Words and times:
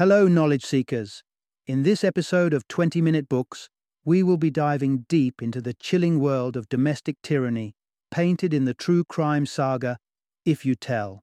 Hello, 0.00 0.26
knowledge 0.26 0.64
seekers. 0.64 1.22
In 1.66 1.82
this 1.82 2.02
episode 2.02 2.54
of 2.54 2.66
20 2.68 3.02
Minute 3.02 3.28
Books, 3.28 3.68
we 4.02 4.22
will 4.22 4.38
be 4.38 4.50
diving 4.50 5.04
deep 5.10 5.42
into 5.42 5.60
the 5.60 5.74
chilling 5.74 6.18
world 6.20 6.56
of 6.56 6.70
domestic 6.70 7.16
tyranny, 7.22 7.74
painted 8.10 8.54
in 8.54 8.64
the 8.64 8.72
true 8.72 9.04
crime 9.04 9.44
saga, 9.44 9.98
If 10.46 10.64
You 10.64 10.74
Tell. 10.74 11.22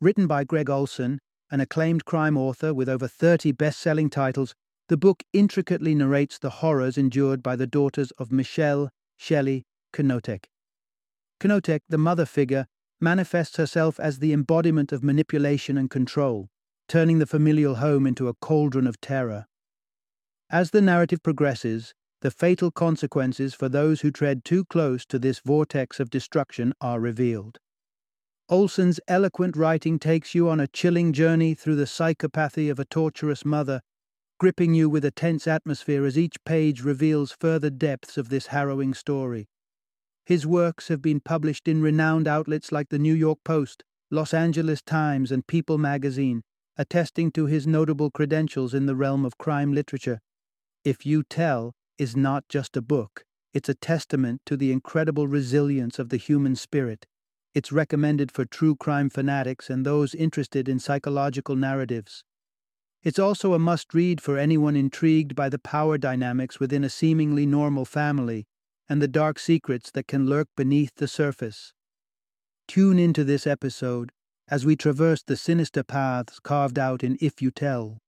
Written 0.00 0.26
by 0.26 0.42
Gregg 0.42 0.68
Olsen, 0.68 1.20
an 1.52 1.60
acclaimed 1.60 2.04
crime 2.04 2.36
author 2.36 2.74
with 2.74 2.88
over 2.88 3.06
30 3.06 3.52
best 3.52 3.78
selling 3.78 4.10
titles, 4.10 4.56
the 4.88 4.96
book 4.96 5.22
intricately 5.32 5.94
narrates 5.94 6.40
the 6.40 6.50
horrors 6.50 6.98
endured 6.98 7.44
by 7.44 7.54
the 7.54 7.68
daughters 7.68 8.10
of 8.18 8.32
Michelle 8.32 8.90
Shelley 9.16 9.62
Knotek. 9.92 10.46
Knotek, 11.40 11.82
the 11.88 11.98
mother 11.98 12.26
figure, 12.26 12.66
manifests 13.00 13.56
herself 13.56 14.00
as 14.00 14.18
the 14.18 14.32
embodiment 14.32 14.90
of 14.90 15.04
manipulation 15.04 15.78
and 15.78 15.88
control, 15.88 16.48
turning 16.88 17.18
the 17.18 17.26
familial 17.26 17.76
home 17.76 18.06
into 18.06 18.28
a 18.28 18.34
cauldron 18.34 18.86
of 18.86 19.00
terror. 19.00 19.46
As 20.50 20.70
the 20.70 20.82
narrative 20.82 21.22
progresses, 21.22 21.94
the 22.20 22.30
fatal 22.30 22.70
consequences 22.70 23.54
for 23.54 23.68
those 23.68 24.00
who 24.00 24.10
tread 24.10 24.44
too 24.44 24.64
close 24.64 25.04
to 25.06 25.18
this 25.18 25.40
vortex 25.40 26.00
of 26.00 26.10
destruction 26.10 26.72
are 26.80 27.00
revealed. 27.00 27.58
Olsen's 28.48 29.00
eloquent 29.08 29.56
writing 29.56 29.98
takes 29.98 30.34
you 30.34 30.48
on 30.48 30.60
a 30.60 30.66
chilling 30.66 31.12
journey 31.12 31.54
through 31.54 31.76
the 31.76 31.84
psychopathy 31.86 32.70
of 32.70 32.78
a 32.78 32.84
torturous 32.84 33.44
mother, 33.44 33.80
gripping 34.38 34.74
you 34.74 34.88
with 34.90 35.04
a 35.04 35.10
tense 35.10 35.46
atmosphere 35.46 36.04
as 36.04 36.18
each 36.18 36.36
page 36.44 36.82
reveals 36.82 37.36
further 37.40 37.70
depths 37.70 38.18
of 38.18 38.28
this 38.28 38.48
harrowing 38.48 38.92
story. 38.92 39.48
His 40.26 40.46
works 40.46 40.88
have 40.88 41.02
been 41.02 41.20
published 41.20 41.68
in 41.68 41.82
renowned 41.82 42.26
outlets 42.26 42.72
like 42.72 42.88
the 42.88 42.98
New 42.98 43.14
York 43.14 43.38
Post, 43.44 43.82
Los 44.10 44.32
Angeles 44.32 44.82
Times, 44.82 45.30
and 45.30 45.46
People 45.46 45.78
magazine, 45.78 46.42
attesting 46.76 47.30
to 47.32 47.46
his 47.46 47.66
notable 47.66 48.10
credentials 48.10 48.74
in 48.74 48.86
the 48.86 48.96
realm 48.96 49.24
of 49.24 49.38
crime 49.38 49.72
literature. 49.72 50.20
If 50.84 51.06
You 51.06 51.22
Tell 51.22 51.74
is 51.98 52.16
not 52.16 52.48
just 52.48 52.76
a 52.76 52.82
book, 52.82 53.24
it's 53.52 53.68
a 53.68 53.74
testament 53.74 54.40
to 54.46 54.56
the 54.56 54.72
incredible 54.72 55.28
resilience 55.28 55.98
of 55.98 56.08
the 56.08 56.16
human 56.16 56.56
spirit. 56.56 57.06
It's 57.54 57.70
recommended 57.70 58.32
for 58.32 58.44
true 58.44 58.74
crime 58.74 59.08
fanatics 59.08 59.70
and 59.70 59.86
those 59.86 60.14
interested 60.14 60.68
in 60.68 60.80
psychological 60.80 61.54
narratives. 61.54 62.24
It's 63.04 63.18
also 63.18 63.54
a 63.54 63.58
must 63.58 63.94
read 63.94 64.20
for 64.20 64.38
anyone 64.38 64.74
intrigued 64.74 65.36
by 65.36 65.48
the 65.48 65.58
power 65.58 65.98
dynamics 65.98 66.58
within 66.58 66.82
a 66.82 66.90
seemingly 66.90 67.46
normal 67.46 67.84
family 67.84 68.46
and 68.88 69.00
the 69.00 69.08
dark 69.08 69.38
secrets 69.38 69.90
that 69.92 70.08
can 70.08 70.26
lurk 70.26 70.48
beneath 70.56 70.96
the 70.96 71.06
surface. 71.06 71.72
Tune 72.66 72.98
into 72.98 73.22
this 73.22 73.46
episode 73.46 74.10
as 74.48 74.66
we 74.66 74.76
traverse 74.76 75.22
the 75.22 75.36
sinister 75.36 75.82
paths 75.82 76.38
carved 76.38 76.78
out 76.78 77.02
in 77.02 77.16
If 77.20 77.40
You 77.40 77.50
Tell. 77.50 77.98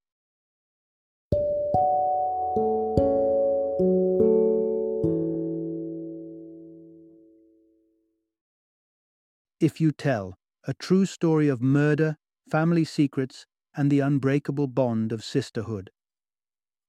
If 9.59 9.81
You 9.81 9.91
Tell, 9.93 10.35
a 10.67 10.75
true 10.75 11.07
story 11.07 11.49
of 11.49 11.63
murder, 11.63 12.17
family 12.51 12.85
secrets, 12.85 13.47
and 13.75 13.91
the 13.91 14.01
unbreakable 14.01 14.67
bond 14.67 15.13
of 15.13 15.25
sisterhood. 15.25 15.91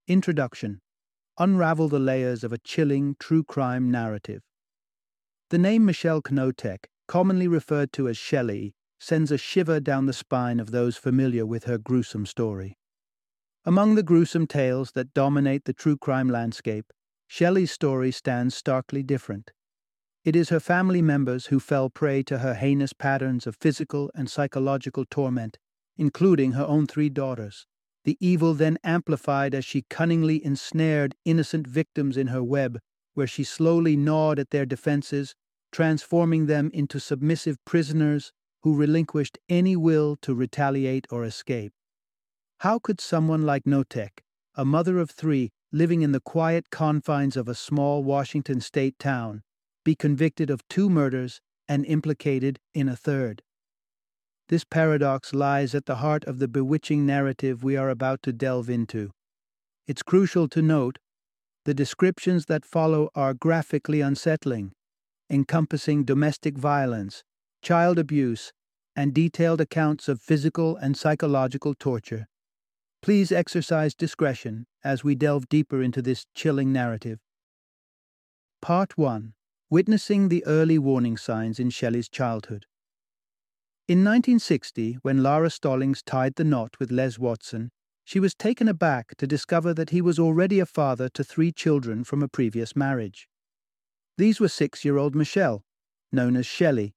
Introduction 0.08 0.80
Unravel 1.40 1.88
the 1.88 2.00
layers 2.00 2.44
of 2.44 2.52
a 2.52 2.58
chilling 2.58 3.16
true 3.20 3.44
crime 3.44 3.92
narrative. 3.92 4.42
The 5.50 5.58
name 5.58 5.86
Michelle 5.86 6.22
Knotek, 6.22 6.86
commonly 7.08 7.48
referred 7.48 7.94
to 7.94 8.10
as 8.10 8.18
Shelley, 8.18 8.74
sends 9.00 9.32
a 9.32 9.38
shiver 9.38 9.80
down 9.80 10.06
the 10.06 10.14
spine 10.14 10.60
of 10.60 10.72
those 10.72 10.98
familiar 10.98 11.46
with 11.46 11.66
her 11.66 11.78
gruesome 11.78 12.26
story. 12.26 12.78
Among 13.66 13.96
the 13.96 14.04
gruesome 14.04 14.48
tales 14.48 14.92
that 14.94 15.14
dominate 15.14 15.66
the 15.66 15.74
true 15.74 15.98
crime 15.98 16.30
landscape, 16.30 16.92
Shelley's 17.28 17.72
story 17.72 18.12
stands 18.12 18.56
starkly 18.56 19.04
different. 19.04 19.52
It 20.24 20.36
is 20.36 20.50
her 20.50 20.60
family 20.60 21.02
members 21.02 21.48
who 21.48 21.60
fell 21.60 21.90
prey 21.90 22.24
to 22.24 22.40
her 22.40 22.54
heinous 22.54 22.94
patterns 22.94 23.46
of 23.46 23.56
physical 23.56 24.10
and 24.16 24.30
psychological 24.30 25.06
torment, 25.10 25.58
including 25.98 26.54
her 26.54 26.66
own 26.66 26.88
three 26.88 27.10
daughters. 27.10 27.66
The 28.06 28.18
evil 28.22 28.54
then 28.54 28.78
amplified 28.84 29.54
as 29.54 29.66
she 29.66 29.86
cunningly 29.90 30.44
ensnared 30.44 31.16
innocent 31.26 31.68
victims 31.68 32.16
in 32.16 32.28
her 32.28 32.44
web, 32.44 32.80
where 33.14 33.28
she 33.28 33.44
slowly 33.44 33.98
gnawed 33.98 34.40
at 34.40 34.52
their 34.52 34.66
defenses, 34.66 35.36
transforming 35.72 36.46
them 36.46 36.72
into 36.74 37.00
submissive 37.00 37.58
prisoners 37.66 38.32
who 38.68 38.76
relinquished 38.76 39.38
any 39.48 39.78
will 39.78 40.18
to 40.18 40.36
retaliate 40.36 41.08
or 41.10 41.24
escape. 41.24 41.72
How 42.60 42.80
could 42.80 43.00
someone 43.00 43.44
like 43.44 43.64
Knotek, 43.64 44.20
a 44.56 44.66
mother 44.66 45.00
of 45.00 45.10
three 45.10 45.52
living 45.72 46.02
in 46.02 46.12
the 46.12 46.20
quiet 46.20 46.70
confines 46.70 47.38
of 47.38 47.48
a 47.48 47.56
small 47.56 48.04
Washington 48.04 48.60
state 48.60 49.00
town, 49.00 49.42
be 49.86 49.96
convicted 49.96 50.50
of 50.50 50.68
two 50.68 50.90
murders 50.90 51.40
and 51.70 51.86
implicated 51.86 52.60
in 52.74 52.90
a 52.90 52.98
third? 52.98 53.42
This 54.50 54.66
paradox 54.66 55.34
lies 55.34 55.74
at 55.74 55.86
the 55.86 56.02
heart 56.04 56.26
of 56.26 56.40
the 56.40 56.50
bewitching 56.50 57.06
narrative 57.06 57.64
we 57.64 57.78
are 57.78 57.90
about 57.90 58.22
to 58.24 58.34
delve 58.34 58.70
into. 58.70 59.12
It's 59.88 60.04
crucial 60.04 60.50
to 60.50 60.62
note 60.62 61.00
the 61.64 61.74
descriptions 61.74 62.48
that 62.48 62.66
follow 62.66 63.12
are 63.16 63.34
graphically 63.34 64.02
unsettling, 64.02 64.74
encompassing 65.30 66.04
domestic 66.04 66.58
violence, 66.58 67.24
child 67.62 67.98
abuse, 67.98 68.52
and 68.98 69.14
detailed 69.14 69.62
accounts 69.62 70.10
of 70.10 70.20
physical 70.20 70.76
and 70.76 70.98
psychological 70.98 71.76
torture. 71.76 72.28
Please 73.04 73.32
exercise 73.32 73.94
discretion 73.94 74.66
as 74.84 75.04
we 75.04 75.14
delve 75.14 75.48
deeper 75.48 75.84
into 75.84 76.02
this 76.02 76.26
chilling 76.34 76.74
narrative. 76.74 77.20
Part 78.60 78.98
1 78.98 79.34
Witnessing 79.70 80.30
the 80.30 80.44
Early 80.46 80.80
Warning 80.80 81.16
Signs 81.16 81.60
in 81.60 81.70
Shelley's 81.70 82.10
Childhood. 82.10 82.66
In 83.88 84.00
1960, 84.00 84.98
when 85.04 85.22
Lara 85.22 85.50
Stallings 85.50 86.02
tied 86.02 86.36
the 86.36 86.44
knot 86.44 86.80
with 86.80 86.92
Les 86.92 87.20
Watson, 87.20 87.70
she 88.04 88.20
was 88.20 88.34
taken 88.34 88.68
aback 88.68 89.16
to 89.18 89.28
discover 89.28 89.74
that 89.76 89.92
he 89.92 90.02
was 90.02 90.18
already 90.18 90.60
a 90.60 90.66
father 90.66 91.08
to 91.10 91.24
three 91.24 91.52
children 91.52 92.04
from 92.04 92.24
a 92.24 92.28
previous 92.28 92.76
marriage. 92.76 93.28
These 94.18 94.40
were 94.40 94.48
six 94.48 94.84
year 94.84 94.98
old 94.98 95.14
Michelle, 95.14 95.64
known 96.12 96.36
as 96.36 96.48
Shelley, 96.48 96.96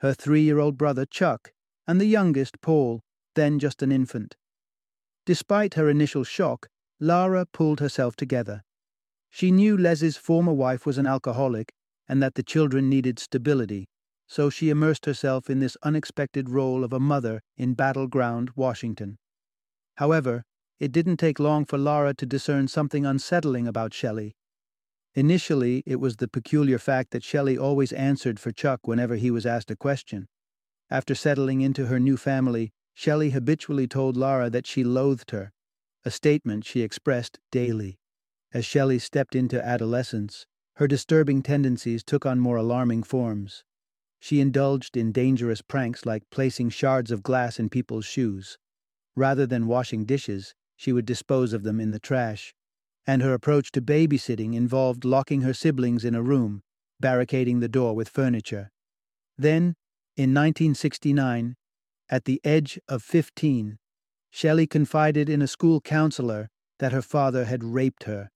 her 0.00 0.12
three 0.12 0.42
year 0.42 0.58
old 0.58 0.76
brother 0.76 1.06
Chuck, 1.06 1.52
and 1.86 2.00
the 2.00 2.06
youngest 2.06 2.60
Paul, 2.60 3.02
then 3.34 3.58
just 3.58 3.82
an 3.82 3.92
infant. 3.92 4.36
Despite 5.24 5.74
her 5.74 5.88
initial 5.88 6.24
shock, 6.24 6.68
Lara 7.00 7.46
pulled 7.46 7.80
herself 7.80 8.16
together. 8.16 8.62
She 9.30 9.50
knew 9.50 9.76
Les's 9.76 10.16
former 10.16 10.52
wife 10.52 10.86
was 10.86 10.98
an 10.98 11.06
alcoholic 11.06 11.72
and 12.08 12.22
that 12.22 12.34
the 12.34 12.42
children 12.42 12.88
needed 12.88 13.18
stability, 13.18 13.88
so 14.26 14.50
she 14.50 14.70
immersed 14.70 15.06
herself 15.06 15.50
in 15.50 15.60
this 15.60 15.76
unexpected 15.82 16.48
role 16.48 16.84
of 16.84 16.92
a 16.92 17.00
mother 17.00 17.42
in 17.56 17.74
Battle 17.74 18.06
Ground 18.06 18.50
Washington. 18.56 19.18
However, 19.96 20.44
it 20.78 20.92
didn't 20.92 21.16
take 21.16 21.40
long 21.40 21.64
for 21.64 21.78
Lara 21.78 22.14
to 22.14 22.26
discern 22.26 22.68
something 22.68 23.06
unsettling 23.06 23.66
about 23.66 23.94
Shelley. 23.94 24.36
Initially, 25.16 25.82
it 25.86 25.96
was 25.96 26.16
the 26.16 26.28
peculiar 26.28 26.78
fact 26.78 27.10
that 27.12 27.24
Shelley 27.24 27.56
always 27.56 27.90
answered 27.94 28.38
for 28.38 28.52
Chuck 28.52 28.86
whenever 28.86 29.16
he 29.16 29.30
was 29.30 29.46
asked 29.46 29.70
a 29.70 29.76
question. 29.76 30.28
After 30.90 31.14
settling 31.14 31.62
into 31.62 31.86
her 31.86 31.98
new 31.98 32.18
family, 32.18 32.70
Shelley 32.92 33.30
habitually 33.30 33.88
told 33.88 34.14
Lara 34.14 34.50
that 34.50 34.66
she 34.66 34.84
loathed 34.84 35.30
her, 35.30 35.52
a 36.04 36.10
statement 36.10 36.66
she 36.66 36.82
expressed 36.82 37.38
daily. 37.50 37.98
As 38.52 38.66
Shelley 38.66 38.98
stepped 38.98 39.34
into 39.34 39.64
adolescence, 39.64 40.46
her 40.74 40.86
disturbing 40.86 41.40
tendencies 41.40 42.04
took 42.04 42.26
on 42.26 42.38
more 42.38 42.58
alarming 42.58 43.02
forms. 43.02 43.64
She 44.20 44.42
indulged 44.42 44.98
in 44.98 45.12
dangerous 45.12 45.62
pranks 45.62 46.04
like 46.04 46.28
placing 46.30 46.68
shards 46.68 47.10
of 47.10 47.22
glass 47.22 47.58
in 47.58 47.70
people's 47.70 48.04
shoes. 48.04 48.58
Rather 49.14 49.46
than 49.46 49.66
washing 49.66 50.04
dishes, 50.04 50.54
she 50.76 50.92
would 50.92 51.06
dispose 51.06 51.54
of 51.54 51.62
them 51.62 51.80
in 51.80 51.90
the 51.90 51.98
trash 51.98 52.54
and 53.06 53.22
her 53.22 53.34
approach 53.34 53.70
to 53.72 53.82
babysitting 53.82 54.54
involved 54.54 55.04
locking 55.04 55.42
her 55.42 55.54
siblings 55.54 56.04
in 56.04 56.14
a 56.14 56.22
room, 56.22 56.62
barricading 56.98 57.60
the 57.60 57.68
door 57.68 57.94
with 57.94 58.08
furniture. 58.08 58.70
Then, 59.38 59.76
in 60.16 60.34
1969, 60.34 61.56
at 62.08 62.24
the 62.24 62.40
age 62.44 62.80
of 62.88 63.02
15, 63.02 63.78
Shelley 64.30 64.66
confided 64.66 65.28
in 65.28 65.42
a 65.42 65.46
school 65.46 65.80
counselor 65.80 66.48
that 66.78 66.92
her 66.92 67.02
father 67.02 67.44
had 67.44 67.64
raped 67.64 68.04
her. 68.04 68.30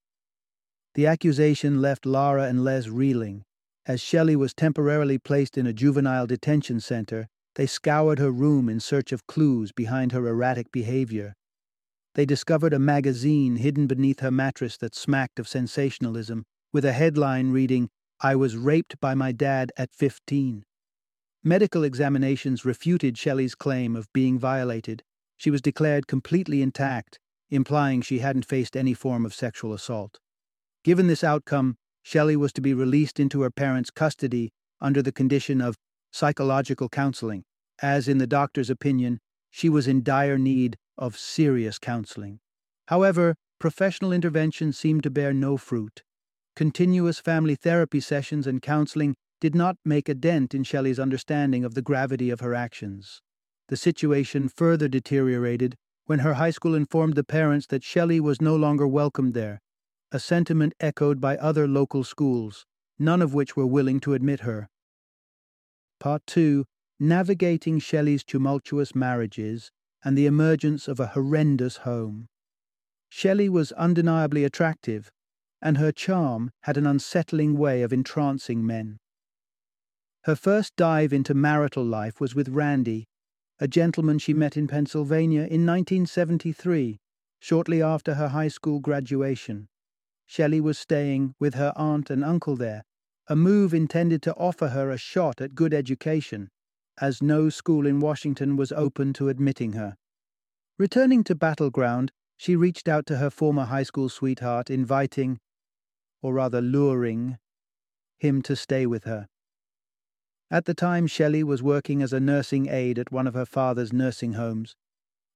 The 0.94 1.06
accusation 1.06 1.80
left 1.80 2.06
Lara 2.06 2.44
and 2.44 2.64
Les 2.64 2.88
reeling. 2.88 3.44
As 3.86 4.00
Shelley 4.00 4.36
was 4.36 4.54
temporarily 4.54 5.18
placed 5.18 5.56
in 5.56 5.66
a 5.66 5.72
juvenile 5.72 6.26
detention 6.26 6.80
center, 6.80 7.28
they 7.54 7.66
scoured 7.66 8.18
her 8.18 8.30
room 8.30 8.68
in 8.68 8.80
search 8.80 9.12
of 9.12 9.26
clues 9.26 9.72
behind 9.72 10.12
her 10.12 10.26
erratic 10.26 10.70
behavior. 10.72 11.34
They 12.14 12.26
discovered 12.26 12.72
a 12.72 12.78
magazine 12.78 13.56
hidden 13.56 13.86
beneath 13.86 14.20
her 14.20 14.30
mattress 14.30 14.76
that 14.78 14.94
smacked 14.94 15.38
of 15.38 15.48
sensationalism, 15.48 16.44
with 16.72 16.84
a 16.84 16.92
headline 16.92 17.50
reading, 17.50 17.88
I 18.20 18.36
was 18.36 18.56
raped 18.56 19.00
by 19.00 19.14
my 19.14 19.32
dad 19.32 19.70
at 19.76 19.94
15. 19.94 20.64
Medical 21.42 21.84
examinations 21.84 22.64
refuted 22.64 23.16
Shelley's 23.16 23.54
claim 23.54 23.96
of 23.96 24.12
being 24.12 24.38
violated. 24.38 25.02
she 25.36 25.50
was 25.50 25.62
declared 25.62 26.06
completely 26.06 26.60
intact, 26.60 27.18
implying 27.48 28.02
she 28.02 28.18
hadn't 28.18 28.44
faced 28.44 28.76
any 28.76 28.92
form 28.92 29.24
of 29.24 29.32
sexual 29.32 29.72
assault. 29.72 30.18
Given 30.84 31.06
this 31.06 31.24
outcome, 31.24 31.76
Shelley 32.02 32.36
was 32.36 32.52
to 32.52 32.60
be 32.60 32.74
released 32.74 33.18
into 33.18 33.40
her 33.40 33.50
parents' 33.50 33.90
custody 33.90 34.52
under 34.80 35.00
the 35.00 35.12
condition 35.12 35.62
of 35.62 35.76
psychological 36.12 36.90
counseling, 36.90 37.44
as 37.80 38.06
in 38.06 38.18
the 38.18 38.26
doctor's 38.26 38.68
opinion, 38.68 39.18
she 39.50 39.70
was 39.70 39.88
in 39.88 40.02
dire 40.02 40.36
need 40.36 40.76
of 41.00 41.18
serious 41.18 41.78
counseling. 41.78 42.38
However, 42.86 43.34
professional 43.58 44.12
intervention 44.12 44.72
seemed 44.72 45.02
to 45.02 45.10
bear 45.10 45.32
no 45.32 45.56
fruit. 45.56 46.04
Continuous 46.54 47.18
family 47.18 47.56
therapy 47.56 48.00
sessions 48.00 48.46
and 48.46 48.62
counseling 48.62 49.16
did 49.40 49.54
not 49.54 49.76
make 49.84 50.08
a 50.08 50.14
dent 50.14 50.54
in 50.54 50.62
Shelley's 50.62 51.00
understanding 51.00 51.64
of 51.64 51.74
the 51.74 51.82
gravity 51.82 52.30
of 52.30 52.40
her 52.40 52.54
actions. 52.54 53.22
The 53.68 53.76
situation 53.76 54.48
further 54.48 54.86
deteriorated 54.86 55.76
when 56.04 56.18
her 56.20 56.34
high 56.34 56.50
school 56.50 56.74
informed 56.74 57.14
the 57.14 57.24
parents 57.24 57.66
that 57.68 57.84
Shelley 57.84 58.20
was 58.20 58.40
no 58.40 58.54
longer 58.56 58.86
welcomed 58.86 59.32
there, 59.32 59.60
a 60.12 60.18
sentiment 60.18 60.74
echoed 60.80 61.20
by 61.20 61.36
other 61.36 61.66
local 61.66 62.04
schools, 62.04 62.66
none 62.98 63.22
of 63.22 63.32
which 63.32 63.56
were 63.56 63.66
willing 63.66 64.00
to 64.00 64.14
admit 64.14 64.40
her. 64.40 64.68
Part 65.98 66.26
2 66.26 66.64
Navigating 66.98 67.78
Shelley's 67.78 68.24
tumultuous 68.24 68.94
marriages 68.94 69.70
and 70.04 70.16
the 70.16 70.26
emergence 70.26 70.88
of 70.88 70.98
a 71.00 71.08
horrendous 71.08 71.78
home. 71.78 72.28
Shelley 73.08 73.48
was 73.48 73.72
undeniably 73.72 74.44
attractive, 74.44 75.10
and 75.60 75.76
her 75.76 75.92
charm 75.92 76.50
had 76.62 76.76
an 76.76 76.86
unsettling 76.86 77.56
way 77.56 77.82
of 77.82 77.92
entrancing 77.92 78.64
men. 78.64 78.98
Her 80.24 80.36
first 80.36 80.76
dive 80.76 81.12
into 81.12 81.34
marital 81.34 81.84
life 81.84 82.20
was 82.20 82.34
with 82.34 82.48
Randy, 82.48 83.06
a 83.58 83.68
gentleman 83.68 84.18
she 84.18 84.32
met 84.32 84.56
in 84.56 84.66
Pennsylvania 84.66 85.40
in 85.40 85.66
1973, 85.66 86.98
shortly 87.40 87.82
after 87.82 88.14
her 88.14 88.28
high 88.28 88.48
school 88.48 88.80
graduation. 88.80 89.68
Shelley 90.26 90.60
was 90.60 90.78
staying 90.78 91.34
with 91.38 91.54
her 91.54 91.72
aunt 91.76 92.08
and 92.08 92.24
uncle 92.24 92.56
there, 92.56 92.84
a 93.28 93.36
move 93.36 93.74
intended 93.74 94.22
to 94.22 94.34
offer 94.34 94.68
her 94.68 94.90
a 94.90 94.98
shot 94.98 95.40
at 95.40 95.54
good 95.54 95.74
education, 95.74 96.48
as 97.00 97.22
no 97.22 97.48
school 97.48 97.86
in 97.86 98.00
Washington 98.00 98.56
was 98.56 98.72
open 98.72 99.12
to 99.14 99.28
admitting 99.28 99.72
her. 99.72 99.96
Returning 100.78 101.24
to 101.24 101.34
Battle 101.34 101.70
Ground, 101.70 102.12
she 102.36 102.56
reached 102.56 102.88
out 102.88 103.06
to 103.06 103.18
her 103.18 103.30
former 103.30 103.64
high 103.64 103.82
school 103.82 104.08
sweetheart, 104.08 104.70
inviting, 104.70 105.38
or 106.22 106.34
rather 106.34 106.60
luring, 106.60 107.38
him 108.18 108.42
to 108.42 108.54
stay 108.54 108.86
with 108.86 109.04
her. 109.04 109.28
At 110.50 110.64
the 110.64 110.74
time, 110.74 111.06
Shelley 111.06 111.44
was 111.44 111.62
working 111.62 112.02
as 112.02 112.12
a 112.12 112.20
nursing 112.20 112.68
aide 112.68 112.98
at 112.98 113.12
one 113.12 113.26
of 113.26 113.34
her 113.34 113.46
father's 113.46 113.92
nursing 113.92 114.32
homes, 114.32 114.74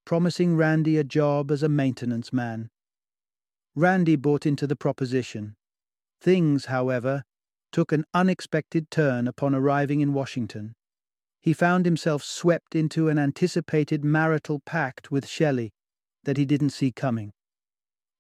promising 0.05 0.57
Randy 0.57 0.99
a 0.99 1.05
job 1.05 1.51
as 1.51 1.63
a 1.63 1.69
maintenance 1.69 2.33
man. 2.33 2.69
Randy 3.75 4.17
bought 4.17 4.45
into 4.45 4.67
the 4.67 4.77
proposition. 4.77 5.57
Things, 6.21 6.67
however, 6.67 7.25
took 7.73 7.93
an 7.93 8.05
unexpected 8.13 8.91
turn 8.91 9.27
upon 9.27 9.55
arriving 9.55 10.01
in 10.01 10.13
Washington. 10.13 10.75
He 11.45 11.53
found 11.53 11.85
himself 11.85 12.25
swept 12.25 12.75
into 12.75 13.11
an 13.11 13.19
anticipated 13.19 14.03
marital 14.03 14.61
pact 14.61 15.11
with 15.11 15.29
Shelley 15.29 15.75
that 16.23 16.39
he 16.39 16.47
didn't 16.47 16.71
see 16.71 16.91
coming. 16.91 17.35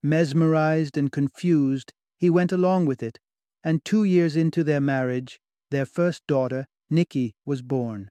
Mesmerized 0.02 0.98
and 0.98 1.10
confused, 1.10 1.94
he 2.18 2.28
went 2.28 2.52
along 2.52 2.84
with 2.84 3.02
it, 3.02 3.18
and 3.64 3.82
two 3.82 4.04
years 4.04 4.36
into 4.36 4.62
their 4.62 4.78
marriage, 4.78 5.40
their 5.70 5.86
first 5.86 6.20
daughter, 6.26 6.66
Nikki 6.90 7.34
was 7.46 7.62
born. 7.62 8.10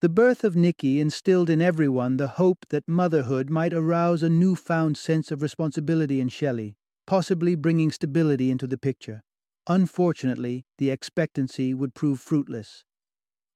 The 0.00 0.08
birth 0.08 0.44
of 0.44 0.56
Nikki 0.56 0.98
instilled 0.98 1.50
in 1.50 1.60
everyone 1.60 2.16
the 2.16 2.38
hope 2.40 2.64
that 2.70 2.88
motherhood 2.88 3.50
might 3.50 3.74
arouse 3.74 4.22
a 4.22 4.30
newfound 4.30 4.96
sense 4.96 5.30
of 5.30 5.42
responsibility 5.42 6.22
in 6.22 6.30
Shelley, 6.30 6.78
possibly 7.06 7.54
bringing 7.54 7.92
stability 7.92 8.50
into 8.50 8.66
the 8.66 8.78
picture. 8.78 9.20
Unfortunately, 9.66 10.64
the 10.78 10.88
expectancy 10.88 11.74
would 11.74 11.92
prove 11.92 12.18
fruitless. 12.18 12.86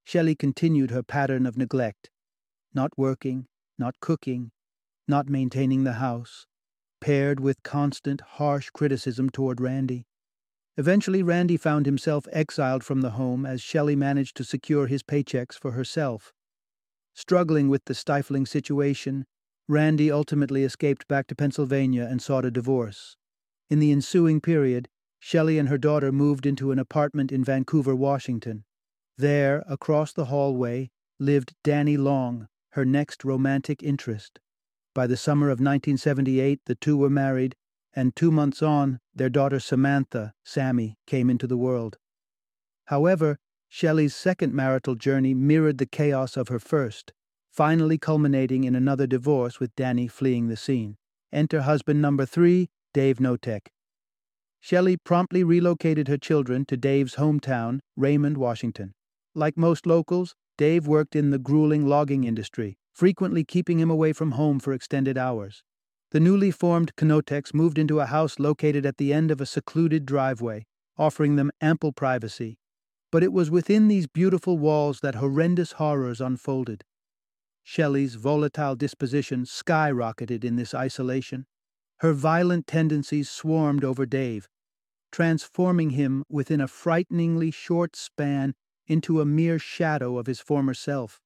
Shelley 0.05 0.35
continued 0.35 0.91
her 0.91 1.03
pattern 1.03 1.47
of 1.47 1.57
neglect, 1.57 2.11
not 2.75 2.93
working, 2.97 3.47
not 3.79 4.01
cooking, 4.01 4.51
not 5.09 5.29
maintaining 5.29 5.85
the 5.85 5.95
house, 5.95 6.47
paired 7.01 7.41
with 7.41 7.63
constant, 7.63 8.21
harsh 8.21 8.71
criticism 8.71 9.31
toward 9.31 9.61
Randy. 9.61 10.07
Eventually, 10.77 11.23
Randy 11.23 11.57
found 11.57 11.85
himself 11.85 12.27
exiled 12.33 12.83
from 12.83 13.03
the 13.03 13.11
home 13.11 13.45
as 13.45 13.61
Shelley 13.61 13.97
managed 13.97 14.37
to 14.39 14.45
secure 14.45 14.87
his 14.87 15.03
paychecks 15.03 15.59
for 15.59 15.73
herself. 15.73 16.33
Struggling 17.15 17.69
with 17.69 17.85
the 17.85 17.95
stifling 17.95 18.47
situation, 18.47 19.27
Randy 19.69 20.11
ultimately 20.11 20.65
escaped 20.65 21.07
back 21.09 21.27
to 21.27 21.35
Pennsylvania 21.35 22.07
and 22.11 22.23
sought 22.23 22.45
a 22.45 22.51
divorce. 22.51 23.17
In 23.69 23.81
the 23.81 23.93
ensuing 23.93 24.41
period, 24.41 24.89
Shelley 25.19 25.59
and 25.59 25.69
her 25.69 25.79
daughter 25.79 26.11
moved 26.11 26.47
into 26.47 26.73
an 26.73 26.79
apartment 26.79 27.31
in 27.31 27.45
Vancouver, 27.45 27.95
Washington. 27.95 28.65
There, 29.19 29.63
across 29.69 30.13
the 30.13 30.27
hallway, 30.27 30.91
lived 31.19 31.55
Danny 31.63 31.97
Long, 31.97 32.49
her 32.71 32.85
next 32.85 33.25
romantic 33.25 33.83
interest. 33.83 34.41
By 34.95 35.07
the 35.07 35.17
summer 35.17 35.47
of 35.47 35.61
1978, 35.61 36.61
the 36.67 36.75
two 36.75 36.97
were 36.97 37.11
married 37.11 37.55
and 37.95 38.17
two 38.17 38.31
months 38.31 38.63
on, 38.63 39.01
their 39.15 39.29
daughter 39.29 39.61
Samantha, 39.61 40.33
Sammy, 40.45 40.97
came 41.07 41.29
into 41.29 41.47
the 41.47 41.57
world. 41.57 41.99
However, 42.87 43.39
Shelley's 43.69 44.15
second 44.15 44.55
marital 44.55 44.95
journey 44.95 45.35
mirrored 45.35 45.79
the 45.79 45.87
chaos 45.87 46.37
of 46.37 46.49
her 46.49 46.59
first, 46.59 47.13
finally 47.51 47.99
culminating 47.99 48.65
in 48.65 48.75
another 48.75 49.07
divorce 49.07 49.61
with 49.61 49.75
Danny 49.77 50.09
fleeing 50.09 50.49
the 50.49 50.57
scene. 50.57 50.97
Enter 51.33 51.63
husband 51.63 52.01
number 52.01 52.27
three, 52.27 52.71
Dave 52.93 53.19
Knotek. 53.19 53.69
Shelley 54.61 54.97
promptly 54.97 55.43
relocated 55.43 56.09
her 56.09 56.19
children 56.19 56.65
to 56.67 56.77
Dave's 56.77 57.17
hometown, 57.17 57.81
Raymond, 57.97 58.39
Washington. 58.39 58.95
Like 59.35 59.57
most 59.57 59.87
locals, 59.87 60.35
Dave 60.59 60.87
worked 60.87 61.17
in 61.17 61.31
the 61.31 61.39
grueling 61.39 61.87
logging 61.87 62.25
industry, 62.25 62.77
frequently 62.93 63.45
keeping 63.45 63.79
him 63.79 63.91
away 63.91 64.13
from 64.13 64.33
home 64.33 64.61
for 64.61 64.73
extended 64.73 65.17
hours. 65.17 65.63
The 66.11 66.21
newly 66.21 66.51
formed 66.51 66.93
Knoteks 66.97 67.55
moved 67.55 67.79
into 67.79 68.01
a 68.01 68.07
house 68.07 68.39
located 68.39 68.85
at 68.85 68.99
the 68.99 69.15
end 69.15 69.31
of 69.31 69.41
a 69.41 69.47
secluded 69.47 70.05
driveway, 70.05 70.67
offering 70.99 71.37
them 71.37 71.51
ample 71.61 71.93
privacy. 71.93 72.59
But 73.11 73.23
it 73.23 73.33
was 73.33 73.51
within 73.51 73.89
these 73.89 74.07
beautiful 74.07 74.59
walls 74.59 75.01
that 75.01 75.15
horrendous 75.15 75.73
horrors 75.73 76.21
unfolded. 76.21 76.85
Shelley's 77.63 78.17
volatile 78.17 78.77
disposition 78.77 79.45
skyrocketed 79.45 80.45
in 80.45 80.57
this 80.57 80.75
isolation. 80.75 81.47
Her 82.01 82.13
violent 82.13 82.67
tendencies 82.67 83.31
swarmed 83.31 83.85
over 83.85 84.05
Dave, 84.05 84.49
transforming 85.11 85.91
him 85.91 86.25
within 86.29 86.61
a 86.61 86.69
frighteningly 86.69 87.51
short 87.51 87.97
span 87.97 88.55
into 88.93 89.23
a 89.23 89.25
mere 89.25 89.59
shadow 89.59 90.19
of 90.19 90.27
his 90.27 90.39
former 90.39 90.75
self. 90.75 91.19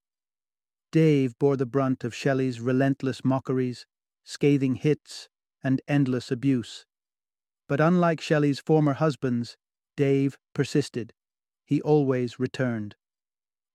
Dave 0.93 1.37
bore 1.41 1.57
the 1.57 1.67
brunt 1.67 2.05
of 2.05 2.15
Shelley's 2.15 2.61
relentless 2.61 3.25
mockeries, 3.25 3.87
scathing 4.23 4.77
hits, 4.77 5.29
and 5.65 5.83
endless 5.89 6.31
abuse. 6.31 6.87
But 7.69 7.81
unlike 7.81 8.21
Shelley's 8.21 8.61
former 8.61 8.93
husbands, 8.93 9.57
Dave 9.97 10.39
persisted. 10.55 11.13
He 11.65 11.83
always 11.83 12.39
returned. 12.39 12.95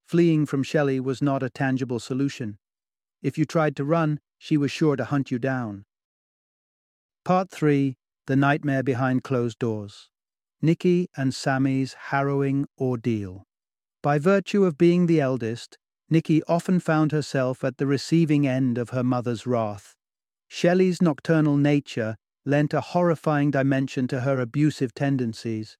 Fleeing 0.06 0.46
from 0.46 0.64
Shelley 0.64 1.02
was 1.02 1.22
not 1.22 1.44
a 1.44 1.50
tangible 1.50 2.00
solution. 2.00 2.60
If 3.22 3.38
you 3.38 3.44
tried 3.44 3.76
to 3.76 3.84
run, 3.84 4.22
she 4.38 4.56
was 4.56 4.72
sure 4.72 4.96
to 4.96 5.04
hunt 5.04 5.32
you 5.32 5.38
down. 5.38 5.84
Part 7.26 7.50
3 7.52 7.98
The 8.28 8.38
Nightmare 8.38 8.84
Behind 8.84 9.22
Closed 9.22 9.60
Doors 9.60 10.10
Nikki 10.62 11.10
and 11.18 11.36
Sammy's 11.36 11.94
Harrowing 12.10 12.68
Ordeal. 12.80 13.44
By 14.03 14.17
virtue 14.17 14.65
of 14.65 14.79
being 14.79 15.05
the 15.05 15.22
eldest, 15.22 15.77
Nikki 16.10 16.41
often 16.43 16.79
found 16.79 17.12
herself 17.12 17.63
at 17.63 17.77
the 17.77 17.86
receiving 17.86 18.48
end 18.48 18.77
of 18.77 18.89
her 18.89 19.03
mother's 19.03 19.46
wrath. 19.46 19.96
Shelley's 20.48 21.01
nocturnal 21.01 21.55
nature 21.55 22.17
lent 22.43 22.74
a 22.74 22.81
horrifying 22.81 23.51
dimension 23.51 24.08
to 24.08 24.22
her 24.22 24.39
abusive 24.39 24.93
tendencies, 24.96 25.77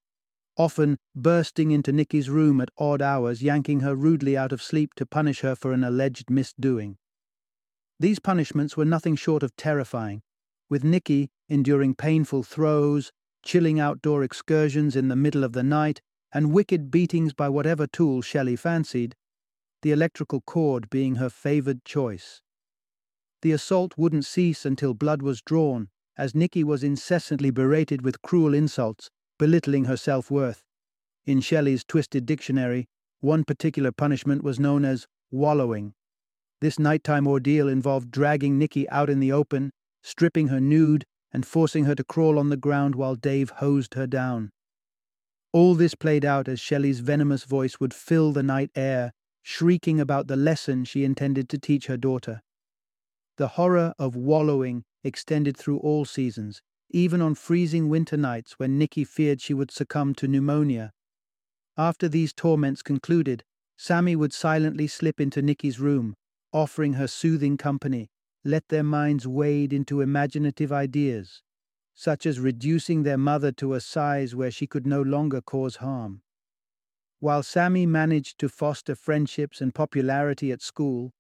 often 0.56 0.98
bursting 1.16 1.72
into 1.72 1.92
Nikki's 1.92 2.30
room 2.30 2.62
at 2.62 2.70
odd 2.78 3.02
hours, 3.02 3.42
yanking 3.42 3.80
her 3.80 3.96
rudely 3.96 4.38
out 4.38 4.52
of 4.52 4.62
sleep 4.62 4.94
to 4.96 5.06
punish 5.06 5.42
her 5.42 5.56
for 5.56 5.74
an 5.74 5.84
alleged 5.84 6.30
misdoing. 6.30 6.98
These 8.00 8.20
punishments 8.20 8.78
were 8.78 8.86
nothing 8.86 9.16
short 9.16 9.42
of 9.42 9.56
terrifying, 9.56 10.22
with 10.70 10.84
Nikki 10.84 11.30
enduring 11.50 11.96
painful 11.96 12.44
throes, 12.44 13.12
chilling 13.44 13.80
outdoor 13.80 14.24
excursions 14.24 14.96
in 14.96 15.08
the 15.08 15.16
middle 15.16 15.44
of 15.44 15.54
the 15.54 15.64
night, 15.64 16.02
and 16.34 16.54
wicked 16.54 16.92
beatings 16.92 17.34
by 17.34 17.50
whatever 17.50 17.88
tool 17.88 18.22
Shelley 18.22 18.56
fancied, 18.56 19.16
the 19.82 19.92
electrical 19.92 20.42
cord 20.42 20.90
being 20.90 21.16
her 21.16 21.30
favoured 21.30 21.84
choice. 21.84 22.42
The 23.42 23.52
assault 23.52 23.96
wouldn't 23.98 24.26
cease 24.26 24.66
until 24.66 24.94
blood 24.94 25.22
was 25.22 25.42
drawn, 25.42 25.90
as 26.18 26.36
Nikki 26.36 26.64
was 26.64 26.84
incessantly 26.84 27.50
berated 27.50 28.04
with 28.04 28.22
cruel 28.22 28.54
insults, 28.54 29.10
belittling 29.40 29.86
her 29.86 29.98
self 29.98 30.30
worth. 30.30 30.64
In 31.26 31.42
Shelley's 31.42 31.84
twisted 31.84 32.26
dictionary, 32.26 32.88
one 33.20 33.44
particular 33.44 33.92
punishment 33.92 34.44
was 34.44 34.60
known 34.60 34.86
as 34.86 35.08
wallowing. 35.32 35.94
This 36.60 36.78
nighttime 36.78 37.28
ordeal 37.28 37.68
involved 37.68 38.12
dragging 38.12 38.60
Nikki 38.60 38.88
out 38.90 39.10
in 39.10 39.20
the 39.20 39.32
open, 39.32 39.72
stripping 40.04 40.50
her 40.50 40.60
nude, 40.60 41.06
and 41.34 41.46
forcing 41.46 41.86
her 41.86 41.96
to 41.96 42.04
crawl 42.04 42.38
on 42.38 42.50
the 42.50 42.58
ground 42.58 42.96
while 42.96 43.16
Dave 43.16 43.50
hosed 43.50 43.96
her 43.96 44.06
down. 44.06 44.52
All 45.54 45.76
this 45.76 45.96
played 45.96 46.24
out 46.24 46.48
as 46.48 46.60
Shelley's 46.60 47.02
venomous 47.02 47.44
voice 47.44 47.80
would 47.80 47.94
fill 47.94 48.32
the 48.32 48.44
night 48.44 48.72
air, 48.76 49.12
shrieking 49.42 50.00
about 50.00 50.28
the 50.28 50.38
lesson 50.38 50.86
she 50.86 51.04
intended 51.04 51.50
to 51.50 51.58
teach 51.58 51.88
her 51.88 51.98
daughter. 51.98 52.42
The 53.38 53.50
horror 53.50 53.94
of 54.00 54.16
wallowing 54.16 54.84
extended 55.04 55.58
through 55.58 55.80
all 55.80 56.06
seasons, 56.06 56.62
even 56.90 57.22
on 57.22 57.36
freezing 57.36 57.90
winter 57.90 58.18
nights 58.18 58.54
when 58.60 58.78
Nikki 58.78 59.04
feared 59.04 59.42
she 59.42 59.54
would 59.54 59.72
succumb 59.72 60.14
to 60.16 60.28
pneumonia. 60.28 60.94
After 61.78 62.08
these 62.08 62.34
torments 62.34 62.82
concluded, 62.82 63.44
Sammy 63.78 64.16
would 64.16 64.34
silently 64.34 64.88
slip 64.88 65.20
into 65.20 65.42
Nikki's 65.42 65.80
room, 65.80 66.16
offering 66.54 66.94
her 66.94 67.08
soothing 67.08 67.58
company, 67.58 68.10
let 68.44 68.68
their 68.70 68.84
minds 68.84 69.28
wade 69.28 69.74
into 69.74 70.02
imaginative 70.02 70.72
ideas, 70.72 71.42
such 71.94 72.26
as 72.26 72.40
reducing 72.40 73.04
their 73.04 73.18
mother 73.18 73.52
to 73.52 73.74
a 73.74 73.82
size 73.82 74.36
where 74.36 74.52
she 74.52 74.68
could 74.68 74.88
no 74.88 75.02
longer 75.02 75.42
cause 75.42 75.78
harm. 75.78 76.22
While 77.20 77.44
Sammy 77.44 77.86
managed 77.86 78.40
to 78.40 78.50
foster 78.50 78.96
friendships 78.96 79.62
and 79.62 79.76
popularity 79.76 80.52
at 80.52 80.62
school, 80.62 81.14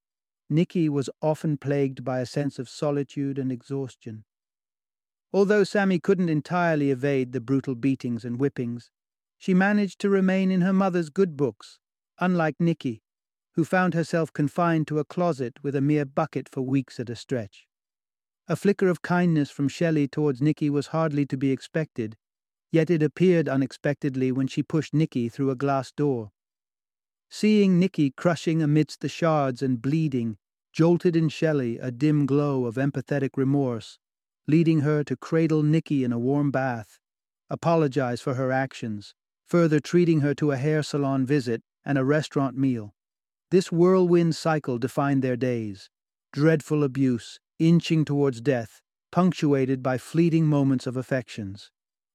Nikki 0.49 0.89
was 0.89 1.09
often 1.21 1.57
plagued 1.57 2.03
by 2.03 2.19
a 2.19 2.25
sense 2.25 2.59
of 2.59 2.67
solitude 2.67 3.37
and 3.37 3.51
exhaustion. 3.51 4.23
Although 5.31 5.63
Sammy 5.63 5.99
couldn't 5.99 6.29
entirely 6.29 6.91
evade 6.91 7.31
the 7.31 7.39
brutal 7.39 7.75
beatings 7.75 8.25
and 8.25 8.37
whippings, 8.37 8.89
she 9.37 9.53
managed 9.53 9.99
to 9.99 10.09
remain 10.09 10.51
in 10.51 10.61
her 10.61 10.73
mother's 10.73 11.09
good 11.09 11.37
books, 11.37 11.79
unlike 12.19 12.55
Nikki, 12.59 13.01
who 13.53 13.63
found 13.63 13.93
herself 13.93 14.33
confined 14.33 14.87
to 14.87 14.99
a 14.99 15.05
closet 15.05 15.57
with 15.63 15.75
a 15.75 15.81
mere 15.81 16.05
bucket 16.05 16.49
for 16.49 16.61
weeks 16.61 16.99
at 16.99 17.09
a 17.09 17.15
stretch. 17.15 17.67
A 18.51 18.57
flicker 18.57 18.89
of 18.89 19.01
kindness 19.01 19.49
from 19.49 19.69
Shelley 19.69 20.09
towards 20.09 20.41
Nikki 20.41 20.69
was 20.69 20.87
hardly 20.87 21.25
to 21.27 21.37
be 21.37 21.51
expected, 21.51 22.17
yet 22.69 22.89
it 22.89 23.01
appeared 23.01 23.47
unexpectedly 23.47 24.29
when 24.29 24.45
she 24.45 24.61
pushed 24.61 24.93
Nikki 24.93 25.29
through 25.29 25.51
a 25.51 25.55
glass 25.55 25.93
door. 25.93 26.31
Seeing 27.29 27.79
Nikki 27.79 28.11
crushing 28.11 28.61
amidst 28.61 28.99
the 28.99 29.07
shards 29.07 29.61
and 29.61 29.81
bleeding 29.81 30.35
jolted 30.73 31.15
in 31.15 31.29
Shelley 31.29 31.77
a 31.77 31.91
dim 31.91 32.25
glow 32.25 32.65
of 32.65 32.75
empathetic 32.75 33.37
remorse, 33.37 33.97
leading 34.49 34.81
her 34.81 35.01
to 35.05 35.15
cradle 35.15 35.63
Nikki 35.63 36.03
in 36.03 36.11
a 36.11 36.19
warm 36.19 36.51
bath, 36.51 36.99
apologize 37.49 38.19
for 38.19 38.33
her 38.33 38.51
actions, 38.51 39.13
further 39.45 39.79
treating 39.79 40.19
her 40.19 40.33
to 40.33 40.51
a 40.51 40.57
hair 40.57 40.83
salon 40.83 41.25
visit 41.25 41.63
and 41.85 41.97
a 41.97 42.03
restaurant 42.03 42.57
meal. 42.57 42.93
This 43.49 43.71
whirlwind 43.71 44.35
cycle 44.35 44.77
defined 44.77 45.21
their 45.21 45.37
days 45.37 45.89
dreadful 46.33 46.83
abuse, 46.83 47.39
inching 47.61 48.03
towards 48.03 48.41
death, 48.41 48.81
punctuated 49.11 49.83
by 49.83 49.97
fleeting 49.97 50.47
moments 50.47 50.87
of 50.87 50.97
affections. 50.97 51.69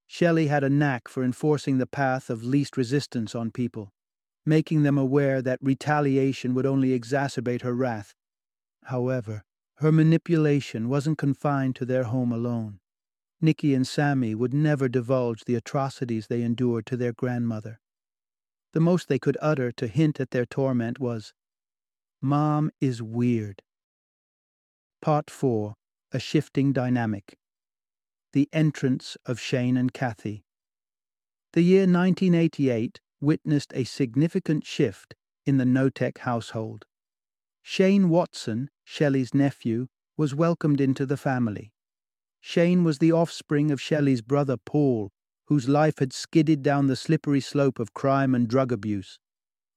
Shelley 0.06 0.48
had 0.48 0.64
a 0.64 0.70
knack 0.70 1.08
for 1.08 1.22
enforcing 1.22 1.78
the 1.78 1.86
path 1.86 2.28
of 2.30 2.42
least 2.42 2.76
resistance 2.76 3.34
on 3.34 3.50
people, 3.50 3.92
making 4.44 4.82
them 4.82 4.98
aware 4.98 5.40
that 5.42 5.58
retaliation 5.62 6.54
would 6.54 6.66
only 6.66 6.98
exacerbate 6.98 7.62
her 7.62 7.74
wrath. 7.74 8.14
However, 8.84 9.44
her 9.76 9.92
manipulation 9.92 10.88
wasn't 10.88 11.18
confined 11.18 11.76
to 11.76 11.84
their 11.84 12.04
home 12.04 12.32
alone. 12.32 12.80
Nikki 13.40 13.74
and 13.74 13.86
Sammy 13.86 14.34
would 14.34 14.54
never 14.54 14.88
divulge 14.88 15.44
the 15.44 15.54
atrocities 15.54 16.26
they 16.26 16.42
endured 16.42 16.86
to 16.86 16.96
their 16.96 17.12
grandmother. 17.12 17.80
The 18.72 18.80
most 18.80 19.08
they 19.08 19.18
could 19.18 19.36
utter 19.40 19.70
to 19.72 19.86
hint 19.86 20.18
at 20.20 20.30
their 20.30 20.46
torment 20.46 20.98
was, 20.98 21.34
Mom 22.22 22.70
is 22.80 23.02
weird. 23.02 23.62
Part 25.02 25.30
4 25.30 25.74
A 26.12 26.18
Shifting 26.18 26.72
Dynamic 26.72 27.36
The 28.32 28.48
Entrance 28.52 29.16
of 29.24 29.38
Shane 29.38 29.76
and 29.76 29.92
Kathy. 29.92 30.42
The 31.52 31.62
year 31.62 31.82
1988 31.82 33.00
witnessed 33.20 33.72
a 33.74 33.84
significant 33.84 34.66
shift 34.66 35.14
in 35.44 35.58
the 35.58 35.64
Knotek 35.64 36.18
household. 36.18 36.86
Shane 37.62 38.08
Watson, 38.08 38.68
Shelley's 38.84 39.32
nephew, 39.32 39.86
was 40.16 40.34
welcomed 40.34 40.80
into 40.80 41.06
the 41.06 41.16
family. 41.16 41.72
Shane 42.40 42.82
was 42.82 42.98
the 42.98 43.12
offspring 43.12 43.70
of 43.70 43.80
Shelley's 43.80 44.22
brother 44.22 44.56
Paul, 44.56 45.10
whose 45.46 45.68
life 45.68 45.98
had 45.98 46.12
skidded 46.12 46.62
down 46.62 46.86
the 46.86 46.96
slippery 46.96 47.40
slope 47.40 47.78
of 47.78 47.94
crime 47.94 48.34
and 48.34 48.48
drug 48.48 48.72
abuse. 48.72 49.18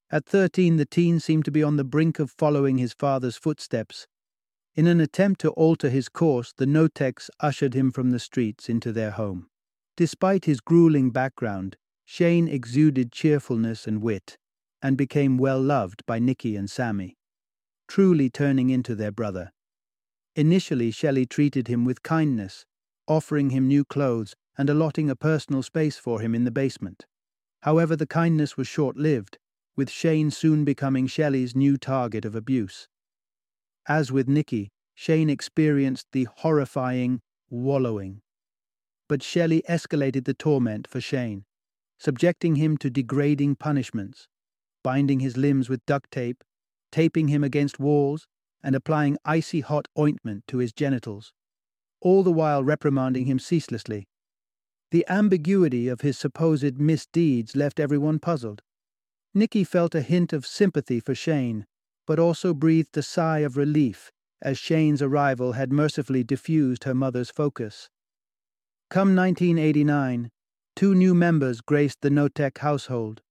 At 0.09 0.25
13, 0.25 0.77
the 0.77 0.85
teen 0.85 1.19
seemed 1.19 1.45
to 1.45 1.51
be 1.51 1.61
on 1.61 1.75
the 1.75 1.83
brink 1.83 2.19
of 2.19 2.31
following 2.31 2.77
his 2.77 2.93
father's 2.93 3.37
footsteps. 3.37 4.07
In 4.79 4.87
an 4.87 5.01
attempt 5.01 5.41
to 5.41 5.49
alter 5.49 5.89
his 5.89 6.07
course, 6.07 6.53
the 6.55 6.65
Knoteks 6.65 7.29
ushered 7.41 7.73
him 7.73 7.91
from 7.91 8.11
the 8.11 8.17
streets 8.17 8.69
into 8.69 8.93
their 8.93 9.11
home. 9.11 9.49
Despite 9.97 10.45
his 10.45 10.61
grueling 10.61 11.11
background, 11.11 11.75
Shane 12.05 12.47
exuded 12.47 13.11
cheerfulness 13.11 13.87
and 13.87 14.01
wit, 14.01 14.37
and 14.81 14.95
became 14.95 15.37
well 15.37 15.61
loved 15.61 16.05
by 16.05 16.19
Nikki 16.19 16.55
and 16.55 16.69
Sammy, 16.69 17.17
truly 17.89 18.29
turning 18.29 18.69
into 18.69 18.95
their 18.95 19.11
brother. 19.11 19.51
Initially, 20.37 20.91
Shelley 20.91 21.25
treated 21.25 21.67
him 21.67 21.83
with 21.83 22.01
kindness, 22.01 22.65
offering 23.05 23.49
him 23.49 23.67
new 23.67 23.83
clothes 23.83 24.33
and 24.57 24.69
allotting 24.69 25.09
a 25.09 25.15
personal 25.17 25.61
space 25.61 25.97
for 25.97 26.21
him 26.21 26.33
in 26.33 26.45
the 26.45 26.51
basement. 26.51 27.05
However, 27.63 27.97
the 27.97 28.07
kindness 28.07 28.55
was 28.55 28.69
short 28.69 28.95
lived, 28.95 29.39
with 29.75 29.89
Shane 29.89 30.31
soon 30.31 30.63
becoming 30.63 31.05
Shelley's 31.05 31.53
new 31.53 31.75
target 31.75 32.23
of 32.23 32.33
abuse. 32.33 32.87
As 33.89 34.11
with 34.11 34.27
Nikki, 34.29 34.69
Shane 34.93 35.31
experienced 35.31 36.05
the 36.11 36.27
horrifying 36.37 37.21
wallowing. 37.49 38.21
But 39.07 39.23
Shelley 39.23 39.63
escalated 39.67 40.25
the 40.25 40.35
torment 40.35 40.87
for 40.87 41.01
Shane, 41.01 41.45
subjecting 41.97 42.55
him 42.55 42.77
to 42.77 42.91
degrading 42.91 43.55
punishments, 43.55 44.27
binding 44.83 45.21
his 45.21 45.37
limbs 45.37 45.69
with 45.69 45.85
duct 45.87 46.11
tape, 46.11 46.43
taping 46.91 47.29
him 47.29 47.43
against 47.43 47.79
walls, 47.79 48.27
and 48.61 48.75
applying 48.75 49.17
icy 49.25 49.61
hot 49.61 49.87
ointment 49.97 50.43
to 50.47 50.59
his 50.59 50.71
genitals, 50.71 51.33
all 51.99 52.21
the 52.21 52.31
while 52.31 52.63
reprimanding 52.63 53.25
him 53.25 53.39
ceaselessly. 53.39 54.07
The 54.91 55.05
ambiguity 55.09 55.87
of 55.87 56.01
his 56.01 56.17
supposed 56.17 56.79
misdeeds 56.79 57.55
left 57.55 57.79
everyone 57.79 58.19
puzzled. 58.19 58.61
Nikki 59.33 59.63
felt 59.63 59.95
a 59.95 60.01
hint 60.01 60.31
of 60.31 60.45
sympathy 60.45 60.99
for 60.99 61.15
Shane, 61.15 61.65
but 62.09 62.17
also 62.17 62.55
breathed 62.55 62.97
a 62.97 63.03
sigh 63.03 63.41
of 63.45 63.55
relief 63.55 64.11
as 64.41 64.57
Shane's 64.57 64.99
arrival 64.99 65.51
had 65.51 65.71
mercifully 65.71 66.23
diffused 66.23 66.85
her 66.85 66.95
mother's 66.95 67.29
focus. 67.29 67.87
Come 68.89 69.15
1989, 69.15 70.31
two 70.75 70.95
new 70.95 71.13
members 71.13 71.61
graced 71.61 72.01
the 72.01 72.09
Knotek 72.09 72.57
household. 72.57 73.21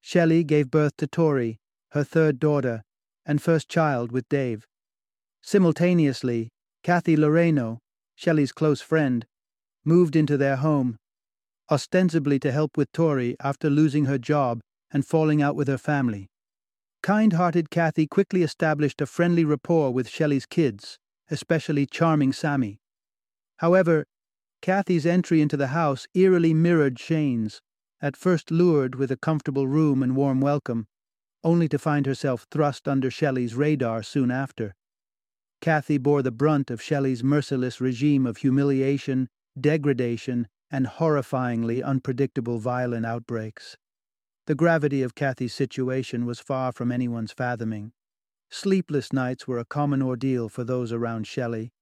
Shelley 0.00 0.42
gave 0.42 0.72
birth 0.72 0.96
to 0.96 1.06
Tori, 1.06 1.58
her 1.92 2.02
third 2.02 2.40
daughter, 2.40 2.82
and 3.24 3.40
first 3.40 3.68
child 3.68 4.10
with 4.10 4.28
Dave. 4.28 4.66
Simultaneously, 5.40 6.48
Kathy 6.82 7.14
Loreno, 7.14 7.78
Shelley's 8.16 8.50
close 8.50 8.80
friend, 8.80 9.24
moved 9.84 10.16
into 10.16 10.36
their 10.36 10.56
home, 10.56 10.96
ostensibly 11.70 12.40
to 12.40 12.50
help 12.50 12.76
with 12.76 12.90
Tori 12.90 13.36
after 13.38 13.70
losing 13.70 14.06
her 14.06 14.18
job 14.18 14.58
and 14.90 15.06
falling 15.06 15.40
out 15.40 15.54
with 15.54 15.68
her 15.68 15.78
family. 15.78 16.29
Kind 17.02 17.32
hearted 17.32 17.70
Kathy 17.70 18.06
quickly 18.06 18.42
established 18.42 19.00
a 19.00 19.06
friendly 19.06 19.44
rapport 19.44 19.90
with 19.90 20.08
Shelley's 20.08 20.44
kids, 20.44 20.98
especially 21.30 21.86
charming 21.86 22.32
Sammy. 22.32 22.80
However, 23.58 24.06
Kathy's 24.60 25.06
entry 25.06 25.40
into 25.40 25.56
the 25.56 25.68
house 25.68 26.06
eerily 26.12 26.52
mirrored 26.52 26.98
Shane's, 26.98 27.62
at 28.02 28.16
first 28.16 28.50
lured 28.50 28.96
with 28.96 29.10
a 29.10 29.16
comfortable 29.16 29.66
room 29.66 30.02
and 30.02 30.14
warm 30.14 30.40
welcome, 30.40 30.86
only 31.42 31.68
to 31.68 31.78
find 31.78 32.04
herself 32.04 32.46
thrust 32.50 32.86
under 32.86 33.10
Shelley's 33.10 33.54
radar 33.54 34.02
soon 34.02 34.30
after. 34.30 34.74
Kathy 35.62 35.96
bore 35.96 36.22
the 36.22 36.30
brunt 36.30 36.70
of 36.70 36.82
Shelley's 36.82 37.24
merciless 37.24 37.80
regime 37.80 38.26
of 38.26 38.38
humiliation, 38.38 39.28
degradation, 39.58 40.48
and 40.70 40.86
horrifyingly 40.86 41.82
unpredictable 41.82 42.58
violent 42.58 43.06
outbreaks. 43.06 43.76
The 44.46 44.54
gravity 44.54 45.02
of 45.02 45.14
Kathy's 45.14 45.54
situation 45.54 46.26
was 46.26 46.40
far 46.40 46.72
from 46.72 46.90
anyone's 46.90 47.32
fathoming. 47.32 47.92
Sleepless 48.50 49.12
nights 49.12 49.46
were 49.46 49.58
a 49.58 49.64
common 49.64 50.02
ordeal 50.02 50.48
for 50.48 50.64
those 50.64 50.92
around 50.92 51.26
Shelley, 51.26 51.72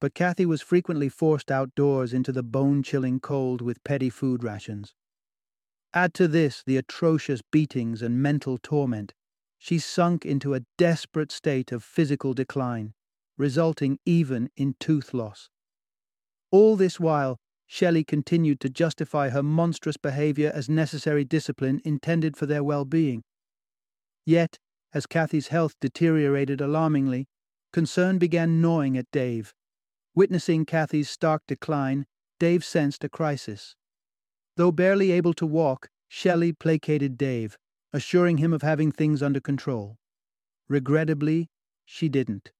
but 0.00 0.14
Kathy 0.14 0.46
was 0.46 0.62
frequently 0.62 1.08
forced 1.08 1.50
outdoors 1.50 2.12
into 2.12 2.32
the 2.32 2.42
bone 2.42 2.82
chilling 2.82 3.18
cold 3.18 3.60
with 3.60 3.82
petty 3.84 4.10
food 4.10 4.44
rations. 4.44 4.94
Add 5.94 6.14
to 6.14 6.28
this 6.28 6.62
the 6.64 6.76
atrocious 6.76 7.40
beatings 7.50 8.02
and 8.02 8.22
mental 8.22 8.58
torment, 8.58 9.14
she 9.58 9.78
sunk 9.78 10.26
into 10.26 10.54
a 10.54 10.64
desperate 10.76 11.30
state 11.30 11.70
of 11.70 11.84
physical 11.84 12.34
decline, 12.34 12.94
resulting 13.36 13.98
even 14.04 14.50
in 14.56 14.74
tooth 14.80 15.14
loss. 15.14 15.50
All 16.50 16.76
this 16.76 16.98
while, 16.98 17.38
Shelley 17.72 18.04
continued 18.04 18.60
to 18.60 18.68
justify 18.68 19.30
her 19.30 19.42
monstrous 19.42 19.96
behavior 19.96 20.52
as 20.54 20.68
necessary 20.68 21.24
discipline 21.24 21.80
intended 21.86 22.36
for 22.36 22.44
their 22.44 22.62
well 22.62 22.84
being. 22.84 23.22
Yet, 24.26 24.58
as 24.92 25.06
Kathy's 25.06 25.48
health 25.48 25.74
deteriorated 25.80 26.60
alarmingly, 26.60 27.28
concern 27.72 28.18
began 28.18 28.60
gnawing 28.60 28.98
at 28.98 29.10
Dave. 29.10 29.54
Witnessing 30.14 30.66
Kathy's 30.66 31.08
stark 31.08 31.44
decline, 31.48 32.04
Dave 32.38 32.62
sensed 32.62 33.04
a 33.04 33.08
crisis. 33.08 33.74
Though 34.58 34.70
barely 34.70 35.10
able 35.10 35.32
to 35.32 35.46
walk, 35.46 35.88
Shelley 36.08 36.52
placated 36.52 37.16
Dave, 37.16 37.56
assuring 37.90 38.36
him 38.36 38.52
of 38.52 38.60
having 38.60 38.92
things 38.92 39.22
under 39.22 39.40
control. 39.40 39.96
Regrettably, 40.68 41.48
she 41.86 42.10
didn't. 42.10 42.52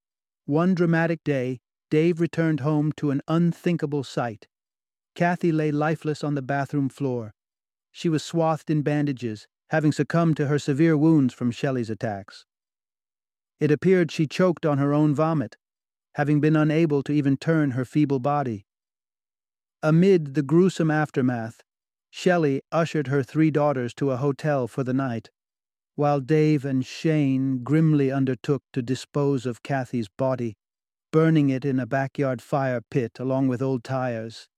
One 0.47 0.75
dramatic 0.75 1.23
day, 1.23 1.61
Dave 1.91 2.19
returned 2.19 2.61
home 2.61 2.93
to 2.93 3.11
an 3.11 3.21
unthinkable 3.29 4.05
sight. 4.05 4.49
Kathy 5.15 5.53
lay 5.53 5.71
lifeless 5.71 6.25
on 6.25 6.35
the 6.35 6.43
bathroom 6.43 6.89
floor. 6.89 7.35
She 7.91 8.09
was 8.09 8.23
swathed 8.23 8.71
in 8.71 8.83
bandages, 8.83 9.47
having 9.71 9.93
succumbed 9.93 10.37
to 10.39 10.47
her 10.47 10.59
severe 10.59 10.97
wounds 10.97 11.35
from 11.35 11.51
Shelley's 11.51 11.91
attacks. 11.91 12.47
It 13.61 13.71
appeared 13.71 14.11
she 14.11 14.27
choked 14.27 14.67
on 14.67 14.79
her 14.79 14.93
own 14.93 15.15
vomit, 15.15 15.57
having 16.15 16.41
been 16.41 16.57
unable 16.57 17.03
to 17.05 17.13
even 17.13 17.37
turn 17.37 17.73
her 17.73 17.85
feeble 17.85 18.19
body. 18.19 18.67
Amid 19.83 20.35
the 20.35 20.43
gruesome 20.43 20.91
aftermath, 20.91 21.63
Shelley 22.11 22.63
ushered 22.71 23.07
her 23.07 23.23
three 23.23 23.51
daughters 23.51 23.95
to 23.95 24.11
a 24.11 24.17
hotel 24.17 24.69
for 24.69 24.85
the 24.85 24.93
night, 24.93 25.31
while 25.95 26.21
Dave 26.21 26.65
and 26.65 26.85
Shane 26.85 27.63
grimly 27.63 28.11
undertook 28.11 28.63
to 28.73 28.83
dispose 28.83 29.47
of 29.47 29.63
Kathy's 29.63 30.09
body, 30.09 30.57
burning 31.11 31.49
it 31.51 31.65
in 31.65 31.79
a 31.79 31.87
backyard 31.87 32.43
fire 32.43 32.81
pit 32.81 33.19
along 33.19 33.49
with 33.49 33.63
old 33.63 33.85
tires. 33.85 34.49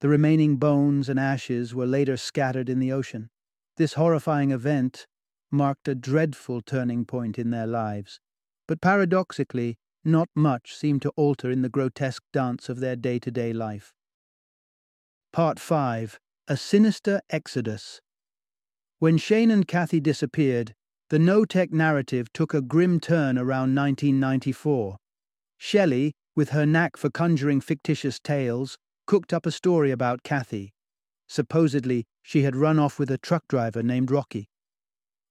The 0.00 0.08
remaining 0.08 0.56
bones 0.56 1.08
and 1.08 1.20
ashes 1.20 1.74
were 1.74 1.86
later 1.86 2.16
scattered 2.16 2.68
in 2.68 2.78
the 2.78 2.92
ocean. 2.92 3.28
This 3.76 3.94
horrifying 3.94 4.50
event 4.50 5.06
marked 5.50 5.88
a 5.88 5.94
dreadful 5.94 6.62
turning 6.62 7.04
point 7.04 7.38
in 7.38 7.50
their 7.50 7.66
lives, 7.66 8.20
but 8.66 8.80
paradoxically, 8.80 9.76
not 10.04 10.28
much 10.34 10.74
seemed 10.74 11.02
to 11.02 11.12
alter 11.16 11.50
in 11.50 11.62
the 11.62 11.68
grotesque 11.68 12.22
dance 12.32 12.68
of 12.68 12.80
their 12.80 12.96
day 12.96 13.18
to 13.18 13.30
day 13.30 13.52
life. 13.52 13.92
Part 15.32 15.60
5 15.60 16.18
A 16.48 16.56
Sinister 16.56 17.20
Exodus. 17.28 18.00
When 18.98 19.18
Shane 19.18 19.50
and 19.50 19.68
Kathy 19.68 20.00
disappeared, 20.00 20.74
the 21.10 21.18
Knotek 21.18 21.72
narrative 21.72 22.32
took 22.32 22.54
a 22.54 22.62
grim 22.62 23.00
turn 23.00 23.36
around 23.36 23.74
1994. 23.74 24.96
Shelley, 25.58 26.12
with 26.34 26.50
her 26.50 26.64
knack 26.64 26.96
for 26.96 27.10
conjuring 27.10 27.60
fictitious 27.60 28.18
tales, 28.18 28.78
cooked 29.10 29.32
up 29.32 29.44
a 29.44 29.50
story 29.50 29.90
about 29.90 30.22
Kathy. 30.22 30.72
Supposedly, 31.28 32.06
she 32.22 32.42
had 32.42 32.54
run 32.54 32.78
off 32.78 32.96
with 32.96 33.10
a 33.10 33.18
truck 33.18 33.42
driver 33.48 33.82
named 33.82 34.08
Rocky. 34.08 34.48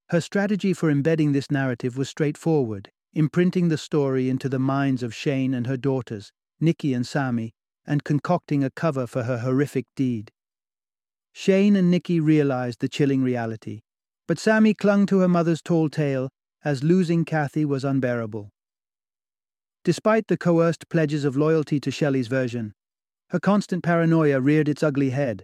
Her 0.09 0.19
strategy 0.19 0.73
for 0.73 0.91
embedding 0.91 1.31
this 1.31 1.49
narrative 1.49 1.97
was 1.97 2.09
straightforward, 2.09 2.91
imprinting 3.13 3.69
the 3.69 3.77
story 3.77 4.29
into 4.29 4.49
the 4.49 4.59
minds 4.59 5.01
of 5.01 5.15
Shane 5.15 5.53
and 5.53 5.65
her 5.65 5.77
daughters, 5.77 6.33
Nikki 6.59 6.93
and 6.93 7.07
Sammy, 7.07 7.53
and 7.87 8.03
concocting 8.03 8.65
a 8.65 8.69
cover 8.69 9.07
for 9.07 9.23
her 9.23 9.37
horrific 9.37 9.85
deed. 9.95 10.33
Shane 11.31 11.77
and 11.77 11.89
Nikki 11.89 12.19
realized 12.19 12.81
the 12.81 12.89
chilling 12.89 13.23
reality, 13.23 13.79
but 14.27 14.39
Sammy 14.39 14.73
clung 14.73 15.05
to 15.05 15.19
her 15.19 15.29
mother's 15.29 15.61
tall 15.61 15.87
tale 15.87 16.27
as 16.65 16.83
losing 16.83 17.23
Kathy 17.23 17.63
was 17.63 17.85
unbearable. 17.85 18.49
Despite 19.85 20.27
the 20.27 20.35
coerced 20.35 20.89
pledges 20.89 21.23
of 21.23 21.37
loyalty 21.37 21.79
to 21.79 21.91
Shelley's 21.91 22.27
version, 22.27 22.73
her 23.29 23.39
constant 23.39 23.83
paranoia 23.83 24.39
reared 24.41 24.67
its 24.67 24.83
ugly 24.83 25.11
head, 25.11 25.43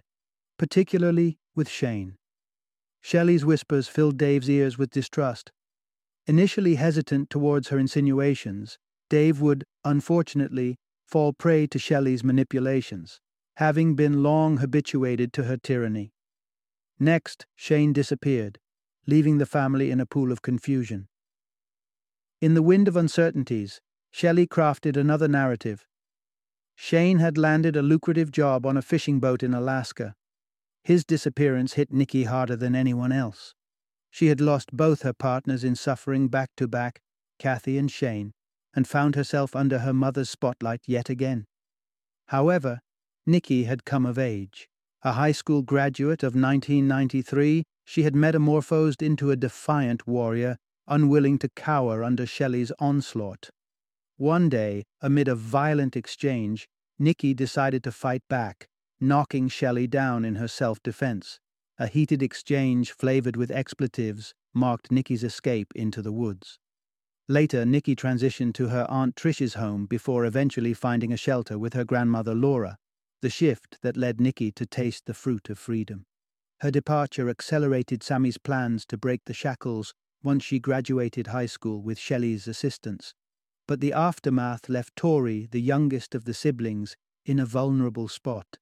particularly 0.58 1.38
with 1.54 1.68
Shane. 1.68 2.16
Shelley's 3.00 3.44
whispers 3.44 3.86
filled 3.86 4.16
Dave's 4.16 4.50
ears 4.50 4.76
with 4.76 4.90
distrust. 4.90 5.52
Initially 6.26 6.74
hesitant 6.74 7.30
towards 7.30 7.68
her 7.68 7.78
insinuations, 7.78 8.78
Dave 9.08 9.40
would, 9.40 9.64
unfortunately, 9.84 10.76
fall 11.06 11.32
prey 11.32 11.68
to 11.68 11.78
Shelley's 11.78 12.24
manipulations, 12.24 13.20
having 13.56 13.94
been 13.94 14.24
long 14.24 14.56
habituated 14.56 15.32
to 15.34 15.44
her 15.44 15.56
tyranny. 15.56 16.12
Next, 16.98 17.46
Shane 17.54 17.92
disappeared, 17.92 18.58
leaving 19.06 19.38
the 19.38 19.46
family 19.46 19.92
in 19.92 20.00
a 20.00 20.06
pool 20.06 20.32
of 20.32 20.42
confusion. 20.42 21.06
In 22.40 22.54
the 22.54 22.62
wind 22.62 22.88
of 22.88 22.96
uncertainties, 22.96 23.80
Shelley 24.10 24.46
crafted 24.46 24.96
another 24.96 25.28
narrative. 25.28 25.86
Shane 26.76 27.18
had 27.18 27.38
landed 27.38 27.74
a 27.74 27.82
lucrative 27.82 28.30
job 28.30 28.66
on 28.66 28.76
a 28.76 28.82
fishing 28.82 29.18
boat 29.18 29.42
in 29.42 29.54
Alaska. 29.54 30.14
His 30.84 31.04
disappearance 31.04 31.72
hit 31.72 31.92
Nikki 31.92 32.24
harder 32.24 32.54
than 32.54 32.76
anyone 32.76 33.10
else. 33.10 33.54
She 34.10 34.26
had 34.28 34.40
lost 34.40 34.70
both 34.72 35.02
her 35.02 35.12
partners 35.12 35.64
in 35.64 35.74
suffering 35.74 36.28
back 36.28 36.50
to 36.58 36.68
back, 36.68 37.00
Kathy 37.38 37.76
and 37.76 37.90
Shane, 37.90 38.32
and 38.74 38.86
found 38.86 39.14
herself 39.14 39.56
under 39.56 39.80
her 39.80 39.92
mother's 39.92 40.30
spotlight 40.30 40.82
yet 40.86 41.08
again. 41.08 41.46
However, 42.28 42.80
Nikki 43.26 43.64
had 43.64 43.84
come 43.84 44.06
of 44.06 44.18
age. 44.18 44.68
A 45.02 45.12
high 45.12 45.32
school 45.32 45.62
graduate 45.62 46.22
of 46.22 46.34
1993, 46.34 47.64
she 47.84 48.02
had 48.02 48.14
metamorphosed 48.14 49.02
into 49.02 49.30
a 49.30 49.36
defiant 49.36 50.06
warrior, 50.06 50.56
unwilling 50.86 51.38
to 51.38 51.48
cower 51.48 52.04
under 52.04 52.26
Shelley's 52.26 52.72
onslaught. 52.78 53.50
One 54.18 54.48
day, 54.48 54.84
amid 55.02 55.28
a 55.28 55.34
violent 55.34 55.94
exchange, 55.94 56.68
Nikki 56.98 57.34
decided 57.34 57.84
to 57.84 57.92
fight 57.92 58.22
back, 58.28 58.66
knocking 58.98 59.48
Shelley 59.48 59.86
down 59.86 60.24
in 60.24 60.36
her 60.36 60.48
self 60.48 60.82
defense. 60.82 61.38
A 61.78 61.86
heated 61.86 62.22
exchange 62.22 62.92
flavored 62.92 63.36
with 63.36 63.50
expletives 63.50 64.32
marked 64.54 64.90
Nikki's 64.90 65.22
escape 65.22 65.70
into 65.74 66.00
the 66.00 66.12
woods. 66.12 66.58
Later, 67.28 67.66
Nikki 67.66 67.94
transitioned 67.94 68.54
to 68.54 68.68
her 68.68 68.86
Aunt 68.88 69.16
Trish's 69.16 69.54
home 69.54 69.84
before 69.84 70.24
eventually 70.24 70.72
finding 70.72 71.12
a 71.12 71.18
shelter 71.18 71.58
with 71.58 71.74
her 71.74 71.84
grandmother 71.84 72.34
Laura, 72.34 72.78
the 73.20 73.28
shift 73.28 73.76
that 73.82 73.98
led 73.98 74.18
Nikki 74.18 74.50
to 74.52 74.64
taste 74.64 75.04
the 75.04 75.12
fruit 75.12 75.50
of 75.50 75.58
freedom. 75.58 76.06
Her 76.60 76.70
departure 76.70 77.28
accelerated 77.28 78.02
Sammy's 78.02 78.38
plans 78.38 78.86
to 78.86 78.96
break 78.96 79.26
the 79.26 79.34
shackles 79.34 79.92
once 80.22 80.42
she 80.42 80.58
graduated 80.58 81.26
high 81.26 81.46
school 81.46 81.82
with 81.82 81.98
Shelley's 81.98 82.48
assistance. 82.48 83.12
But 83.66 83.80
the 83.80 83.92
aftermath 83.92 84.68
left 84.68 84.94
Tori, 84.96 85.48
the 85.50 85.60
youngest 85.60 86.14
of 86.14 86.24
the 86.24 86.34
siblings, 86.34 86.96
in 87.24 87.38
a 87.38 87.46
vulnerable 87.46 88.08
spot. 88.08 88.58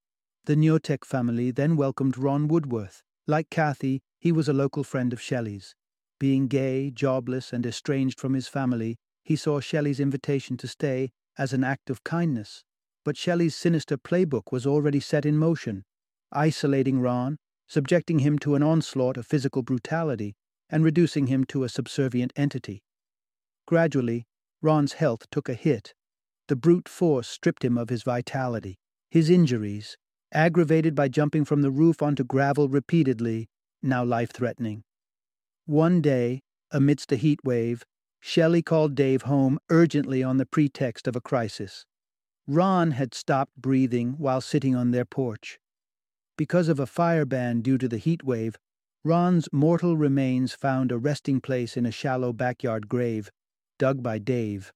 The 0.47 0.57
Knotek 0.57 1.05
family 1.05 1.51
then 1.51 1.77
welcomed 1.77 2.17
Ron 2.17 2.49
Woodworth. 2.49 3.03
Like 3.27 3.51
Kathy, 3.51 4.03
he 4.19 4.33
was 4.33 4.49
a 4.49 4.55
local 4.55 4.85
friend 4.85 5.13
of 5.13 5.21
Shelley's. 5.21 5.75
Being 6.19 6.49
gay, 6.49 6.91
jobless, 6.91 7.53
and 7.53 7.67
estranged 7.67 8.19
from 8.19 8.35
his 8.35 8.49
family, 8.49 8.97
he 9.25 9.37
saw 9.37 9.61
Shelley's 9.61 10.01
invitation 10.01 10.57
to 10.59 10.69
stay 10.69 11.11
as 11.37 11.53
an 11.53 11.65
act 11.65 11.91
of 11.91 12.05
kindness. 12.05 12.63
But 13.05 13.17
Shelley's 13.17 13.55
sinister 13.55 13.99
playbook 13.99 14.53
was 14.53 14.67
already 14.67 15.01
set 15.01 15.27
in 15.27 15.37
motion, 15.37 15.85
isolating 16.33 17.01
Ron, 17.01 17.37
subjecting 17.69 18.21
him 18.21 18.39
to 18.41 18.55
an 18.55 18.63
onslaught 18.63 19.17
of 19.17 19.27
physical 19.27 19.63
brutality, 19.63 20.35
and 20.71 20.85
reducing 20.85 21.27
him 21.27 21.45
to 21.45 21.65
a 21.65 21.69
subservient 21.69 22.33
entity. 22.37 22.83
Gradually, 23.67 24.25
Ron's 24.65 24.95
health 24.95 25.29
took 25.31 25.51
a 25.51 25.55
hit. 25.55 25.93
The 26.49 26.57
brute 26.57 26.89
force 26.89 27.29
stripped 27.29 27.63
him 27.63 27.77
of 27.77 27.91
his 27.91 28.03
vitality. 28.03 28.79
His 29.11 29.29
injuries, 29.29 29.99
aggravated 30.33 30.95
by 30.95 31.09
jumping 31.09 31.45
from 31.45 31.61
the 31.61 31.71
roof 31.71 32.01
onto 32.01 32.25
gravel 32.25 32.71
repeatedly, 32.71 33.51
now 33.83 34.03
life 34.03 34.33
threatening. 34.33 34.83
One 35.67 36.01
day, 36.01 36.41
amidst 36.71 37.13
a 37.13 37.17
heat 37.17 37.41
wave, 37.45 37.85
Shelley 38.21 38.63
called 38.63 38.95
Dave 38.95 39.23
home 39.23 39.59
urgently 39.69 40.23
on 40.23 40.39
the 40.39 40.47
pretext 40.47 41.07
of 41.07 41.15
a 41.15 41.21
crisis. 41.21 41.85
Ron 42.47 42.93
had 42.93 43.13
stopped 43.13 43.53
breathing 43.59 44.15
while 44.17 44.41
sitting 44.41 44.75
on 44.75 44.93
their 44.93 45.05
porch. 45.05 45.59
Because 46.39 46.69
of 46.69 46.81
a 46.81 46.87
fire 46.87 47.27
ban 47.27 47.61
due 47.61 47.77
to 47.77 47.87
the 47.87 47.99
heat 47.99 48.25
wave, 48.25 48.57
Ron's 49.05 49.47
mortal 49.53 49.99
remains 49.99 50.55
found 50.55 50.91
a 50.91 50.97
resting 50.97 51.43
place 51.43 51.77
in 51.77 51.85
a 51.85 51.91
shallow 51.91 52.33
backyard 52.33 52.89
grave, 52.89 53.31
dug 53.79 54.03
by 54.03 54.19
Dave. 54.19 54.73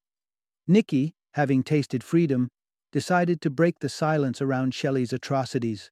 Nikki, 0.67 1.13
having 1.33 1.63
tasted 1.63 2.03
freedom, 2.03 2.49
decided 2.91 3.41
to 3.41 3.49
break 3.49 3.79
the 3.79 3.89
silence 3.89 4.41
around 4.41 4.73
Shelley's 4.73 5.13
atrocities. 5.13 5.91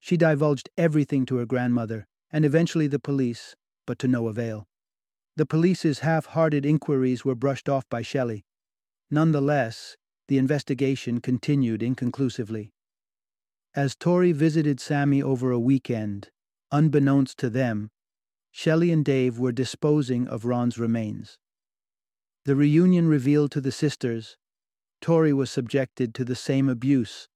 She 0.00 0.16
divulged 0.16 0.68
everything 0.76 1.24
to 1.26 1.36
her 1.36 1.46
grandmother, 1.46 2.06
and 2.30 2.44
eventually 2.44 2.86
the 2.86 2.98
police, 2.98 3.54
but 3.86 3.98
to 4.00 4.08
no 4.08 4.28
avail. 4.28 4.66
The 5.36 5.46
police's 5.46 6.00
half 6.00 6.26
hearted 6.26 6.64
inquiries 6.64 7.24
were 7.24 7.34
brushed 7.34 7.68
off 7.68 7.88
by 7.88 8.02
Shelley. 8.02 8.44
Nonetheless, 9.10 9.96
the 10.28 10.38
investigation 10.38 11.20
continued 11.20 11.82
inconclusively. 11.82 12.72
As 13.74 13.96
Tori 13.96 14.32
visited 14.32 14.78
Sammy 14.78 15.22
over 15.22 15.50
a 15.50 15.58
weekend, 15.58 16.30
unbeknownst 16.70 17.38
to 17.38 17.50
them, 17.50 17.90
Shelley 18.52 18.92
and 18.92 19.04
Dave 19.04 19.38
were 19.38 19.50
disposing 19.50 20.28
of 20.28 20.44
Ron's 20.44 20.78
remains. 20.78 21.38
The 22.44 22.56
reunion 22.56 23.08
revealed 23.08 23.52
to 23.52 23.60
the 23.60 23.72
sisters 23.72 24.36
Tori 25.00 25.32
was 25.32 25.50
subjected 25.50 26.14
to 26.14 26.24
the 26.24 26.34
same 26.34 26.68
abuse, 26.68 27.28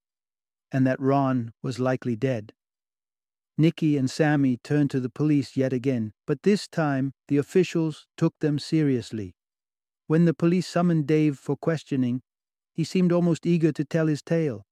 and 0.72 0.86
that 0.86 1.00
Ron 1.00 1.52
was 1.62 1.78
likely 1.78 2.16
dead. 2.16 2.52
Nikki 3.56 3.96
and 3.96 4.10
Sammy 4.10 4.58
turned 4.58 4.90
to 4.90 5.00
the 5.00 5.10
police 5.10 5.56
yet 5.56 5.72
again, 5.72 6.12
but 6.26 6.42
this 6.42 6.68
time 6.68 7.12
the 7.28 7.36
officials 7.36 8.06
took 8.16 8.38
them 8.38 8.58
seriously. 8.58 9.34
When 10.06 10.24
the 10.24 10.34
police 10.34 10.66
summoned 10.66 11.06
Dave 11.06 11.38
for 11.38 11.56
questioning, 11.56 12.22
he 12.72 12.84
seemed 12.84 13.12
almost 13.12 13.44
eager 13.44 13.72
to 13.72 13.84
tell 13.84 14.06
his 14.06 14.22
tale. 14.22 14.64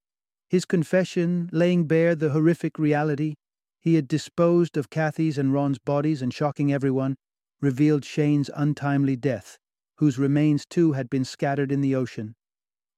His 0.48 0.64
confession, 0.64 1.50
laying 1.52 1.86
bare 1.86 2.14
the 2.14 2.30
horrific 2.30 2.78
reality, 2.78 3.34
he 3.80 3.94
had 3.94 4.06
disposed 4.06 4.76
of 4.76 4.90
Kathy's 4.90 5.38
and 5.38 5.52
Ron's 5.52 5.78
bodies 5.78 6.22
and 6.22 6.32
shocking 6.32 6.72
everyone, 6.72 7.16
revealed 7.60 8.04
Shane's 8.04 8.50
untimely 8.54 9.16
death, 9.16 9.58
whose 9.96 10.18
remains 10.18 10.66
too 10.66 10.92
had 10.92 11.08
been 11.08 11.24
scattered 11.24 11.72
in 11.72 11.80
the 11.80 11.94
ocean. 11.94 12.34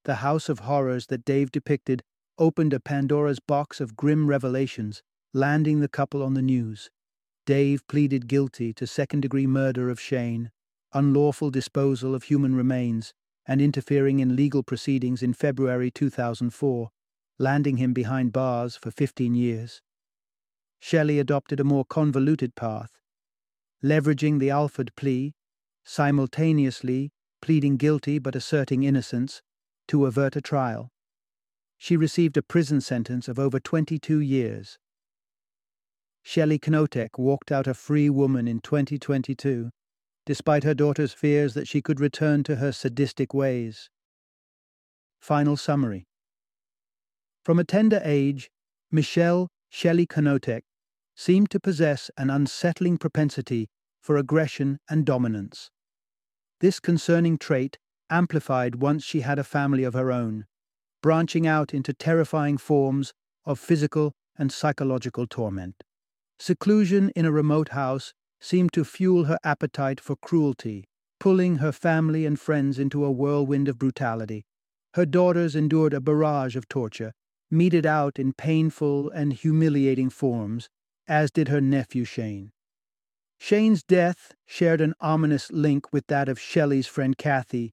The 0.04 0.16
house 0.16 0.48
of 0.48 0.61
horrors 0.61 1.06
that 1.06 1.24
Dave 1.24 1.50
depicted 1.50 2.02
opened 2.38 2.72
a 2.72 2.80
Pandora's 2.80 3.40
box 3.40 3.80
of 3.80 3.96
grim 3.96 4.26
revelations, 4.26 5.02
landing 5.34 5.80
the 5.80 5.88
couple 5.88 6.22
on 6.22 6.34
the 6.34 6.42
news. 6.42 6.90
Dave 7.46 7.87
pleaded 7.88 8.28
guilty 8.28 8.72
to 8.74 8.87
second 8.87 9.20
degree 9.20 9.46
murder 9.46 9.90
of 9.90 10.00
Shane, 10.00 10.50
unlawful 10.92 11.50
disposal 11.50 12.14
of 12.14 12.24
human 12.24 12.54
remains, 12.54 13.12
and 13.46 13.61
interfering 13.61 14.20
in 14.20 14.37
legal 14.37 14.62
proceedings 14.62 15.22
in 15.22 15.32
February 15.32 15.90
2004, 15.90 16.90
landing 17.38 17.78
him 17.78 17.92
behind 17.92 18.32
bars 18.32 18.76
for 18.76 18.90
15 18.90 19.34
years. 19.34 19.80
Shelley 20.80 21.18
adopted 21.18 21.58
a 21.58 21.64
more 21.64 21.84
convoluted 21.84 22.54
path, 22.54 22.98
leveraging 23.82 24.38
the 24.38 24.50
Alford 24.50 24.92
plea, 24.96 25.34
simultaneously 25.88 27.11
pleading 27.40 27.77
guilty 27.77 28.18
but 28.18 28.37
asserting 28.37 28.83
innocence, 28.83 29.42
to 29.87 30.07
avert 30.07 30.37
a 30.37 30.40
trial. 30.40 30.90
She 31.77 31.96
received 31.96 32.37
a 32.37 32.42
prison 32.42 32.81
sentence 32.81 33.29
of 33.29 33.38
over 33.38 33.61
22 33.61 34.20
years. 34.20 34.79
Shelley 36.22 36.59
Knotek 36.59 37.16
walked 37.16 37.51
out 37.51 37.66
a 37.66 37.74
free 37.74 38.11
woman 38.11 38.46
in 38.48 38.61
2022, 38.61 39.70
despite 40.27 40.64
her 40.64 40.74
daughter's 40.74 41.12
fears 41.12 41.55
that 41.55 41.68
she 41.68 41.81
could 41.81 42.01
return 42.01 42.42
to 42.42 42.57
her 42.57 42.72
sadistic 42.72 43.33
ways. 43.33 43.88
Final 45.20 45.57
summary 45.57 46.07
From 47.44 47.59
a 47.59 47.64
tender 47.64 48.03
age, 48.05 48.51
Michelle 48.90 49.48
Shelley 49.70 50.07
Knotek 50.07 50.62
seemed 51.14 51.51
to 51.51 51.61
possess 51.61 52.11
an 52.18 52.31
unsettling 52.31 52.98
propensity 52.98 53.68
for 54.01 54.16
aggression 54.16 54.79
and 54.90 55.07
dominance. 55.07 55.70
This 56.61 56.81
concerning 56.81 57.38
trait 57.38 57.79
amplified 58.11 58.77
once 58.77 59.05
she 59.05 59.21
had 59.21 59.38
a 59.38 59.44
family 59.44 59.85
of 59.85 59.94
her 59.94 60.11
own, 60.11 60.47
branching 61.03 61.47
out 61.47 61.73
into 61.73 61.92
terrifying 61.92 62.59
forms 62.59 63.12
of 63.44 63.59
physical 63.59 64.14
and 64.37 64.51
psychological 64.51 65.27
torment. 65.27 65.85
Seclusion 66.38 67.11
in 67.11 67.25
a 67.25 67.33
remote 67.33 67.71
house 67.71 68.12
seemed 68.40 68.73
to 68.73 68.85
fuel 68.85 69.25
her 69.25 69.38
appetite 69.44 70.01
for 70.01 70.16
cruelty, 70.16 70.85
pulling 71.21 71.57
her 71.57 71.73
family 71.73 72.25
and 72.25 72.38
friends 72.38 72.79
into 72.79 73.05
a 73.05 73.11
whirlwind 73.11 73.68
of 73.68 73.79
brutality. 73.79 74.44
Her 74.94 75.07
daughters 75.07 75.55
endured 75.55 75.92
a 75.92 76.01
barrage 76.01 76.57
of 76.57 76.68
torture, 76.68 77.12
meted 77.51 77.87
out 77.87 78.18
in 78.18 78.33
painful 78.33 79.11
and 79.11 79.33
humiliating 79.33 80.11
forms, 80.11 80.68
as 81.07 81.31
did 81.31 81.49
her 81.49 81.61
nephew 81.61 82.05
Shane. 82.05 82.53
Shane's 83.38 83.83
death 83.83 84.35
shared 84.46 84.81
an 84.81 84.94
ominous 85.01 85.51
link 85.51 85.92
with 85.92 86.07
that 86.09 86.29
of 86.29 86.40
Shelley's 86.40 86.87
friend 86.87 87.16
Kathy, 87.16 87.72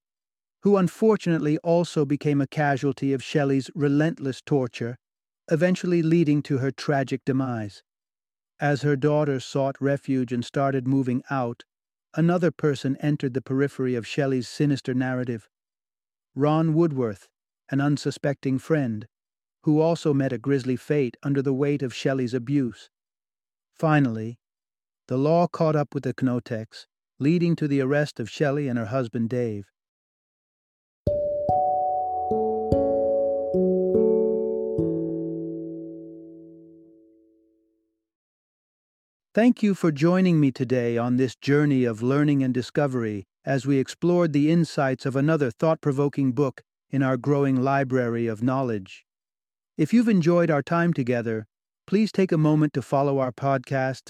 who 0.62 0.78
unfortunately 0.78 1.58
also 1.60 2.06
became 2.06 2.40
a 2.40 2.48
casualty 2.48 3.14
of 3.14 3.24
Shelley's 3.24 3.70
relentless 3.76 4.42
torture, 4.42 4.98
eventually 5.52 6.02
leading 6.02 6.42
to 6.44 6.60
her 6.60 6.72
tragic 6.72 7.26
demise. 7.26 7.84
As 8.60 8.84
her 8.84 8.96
daughter 8.96 9.40
sought 9.40 9.76
refuge 9.82 10.32
and 10.32 10.46
started 10.46 10.88
moving 10.88 11.24
out, 11.30 11.64
another 12.16 12.52
person 12.52 12.96
entered 12.98 13.34
the 13.34 13.42
periphery 13.42 13.96
of 13.96 14.08
Shelley's 14.08 14.48
sinister 14.48 14.94
narrative. 14.94 15.50
Ron 16.34 16.74
Woodworth, 16.74 17.28
an 17.70 17.82
unsuspecting 17.82 18.60
friend, 18.60 19.08
who 19.64 19.82
also 19.82 20.14
met 20.14 20.32
a 20.32 20.38
grisly 20.38 20.76
fate 20.76 21.18
under 21.24 21.42
the 21.42 21.54
weight 21.54 21.82
of 21.82 21.94
Shelley's 21.94 22.34
abuse. 22.34 22.90
Finally, 23.74 24.40
the 25.08 25.18
law 25.18 25.48
caught 25.48 25.76
up 25.76 25.94
with 25.94 26.04
the 26.04 26.14
Knoteks, 26.14 26.88
leading 27.20 27.56
to 27.56 27.68
the 27.68 27.82
arrest 27.82 28.20
of 28.20 28.30
Shelley 28.30 28.68
and 28.68 28.80
her 28.80 28.88
husband 28.88 29.30
Dave. 29.30 29.66
Thank 39.36 39.62
you 39.62 39.76
for 39.76 39.92
joining 39.92 40.40
me 40.40 40.52
today 40.52 40.98
on 40.98 41.18
this 41.18 41.36
journey 41.36 41.84
of 41.84 42.02
learning 42.02 42.42
and 42.42 42.54
discovery 42.54 43.26
as 43.44 43.66
we 43.66 43.80
explored 43.80 44.32
the 44.32 44.50
insights 44.50 45.06
of 45.06 45.16
another 45.16 45.52
thought 45.52 45.82
provoking 45.82 46.32
book 46.32 46.64
in 46.90 47.04
our 47.04 47.18
growing 47.18 47.62
library 47.62 48.28
of 48.28 48.42
knowledge. 48.42 49.06
If 49.78 49.94
you've 49.94 50.08
enjoyed 50.08 50.50
our 50.50 50.64
time 50.64 50.94
together, 50.94 51.48
please 51.86 52.14
take 52.14 52.32
a 52.32 52.38
moment 52.38 52.74
to 52.74 52.82
follow 52.82 53.20
our 53.20 53.34
podcast, 53.34 54.10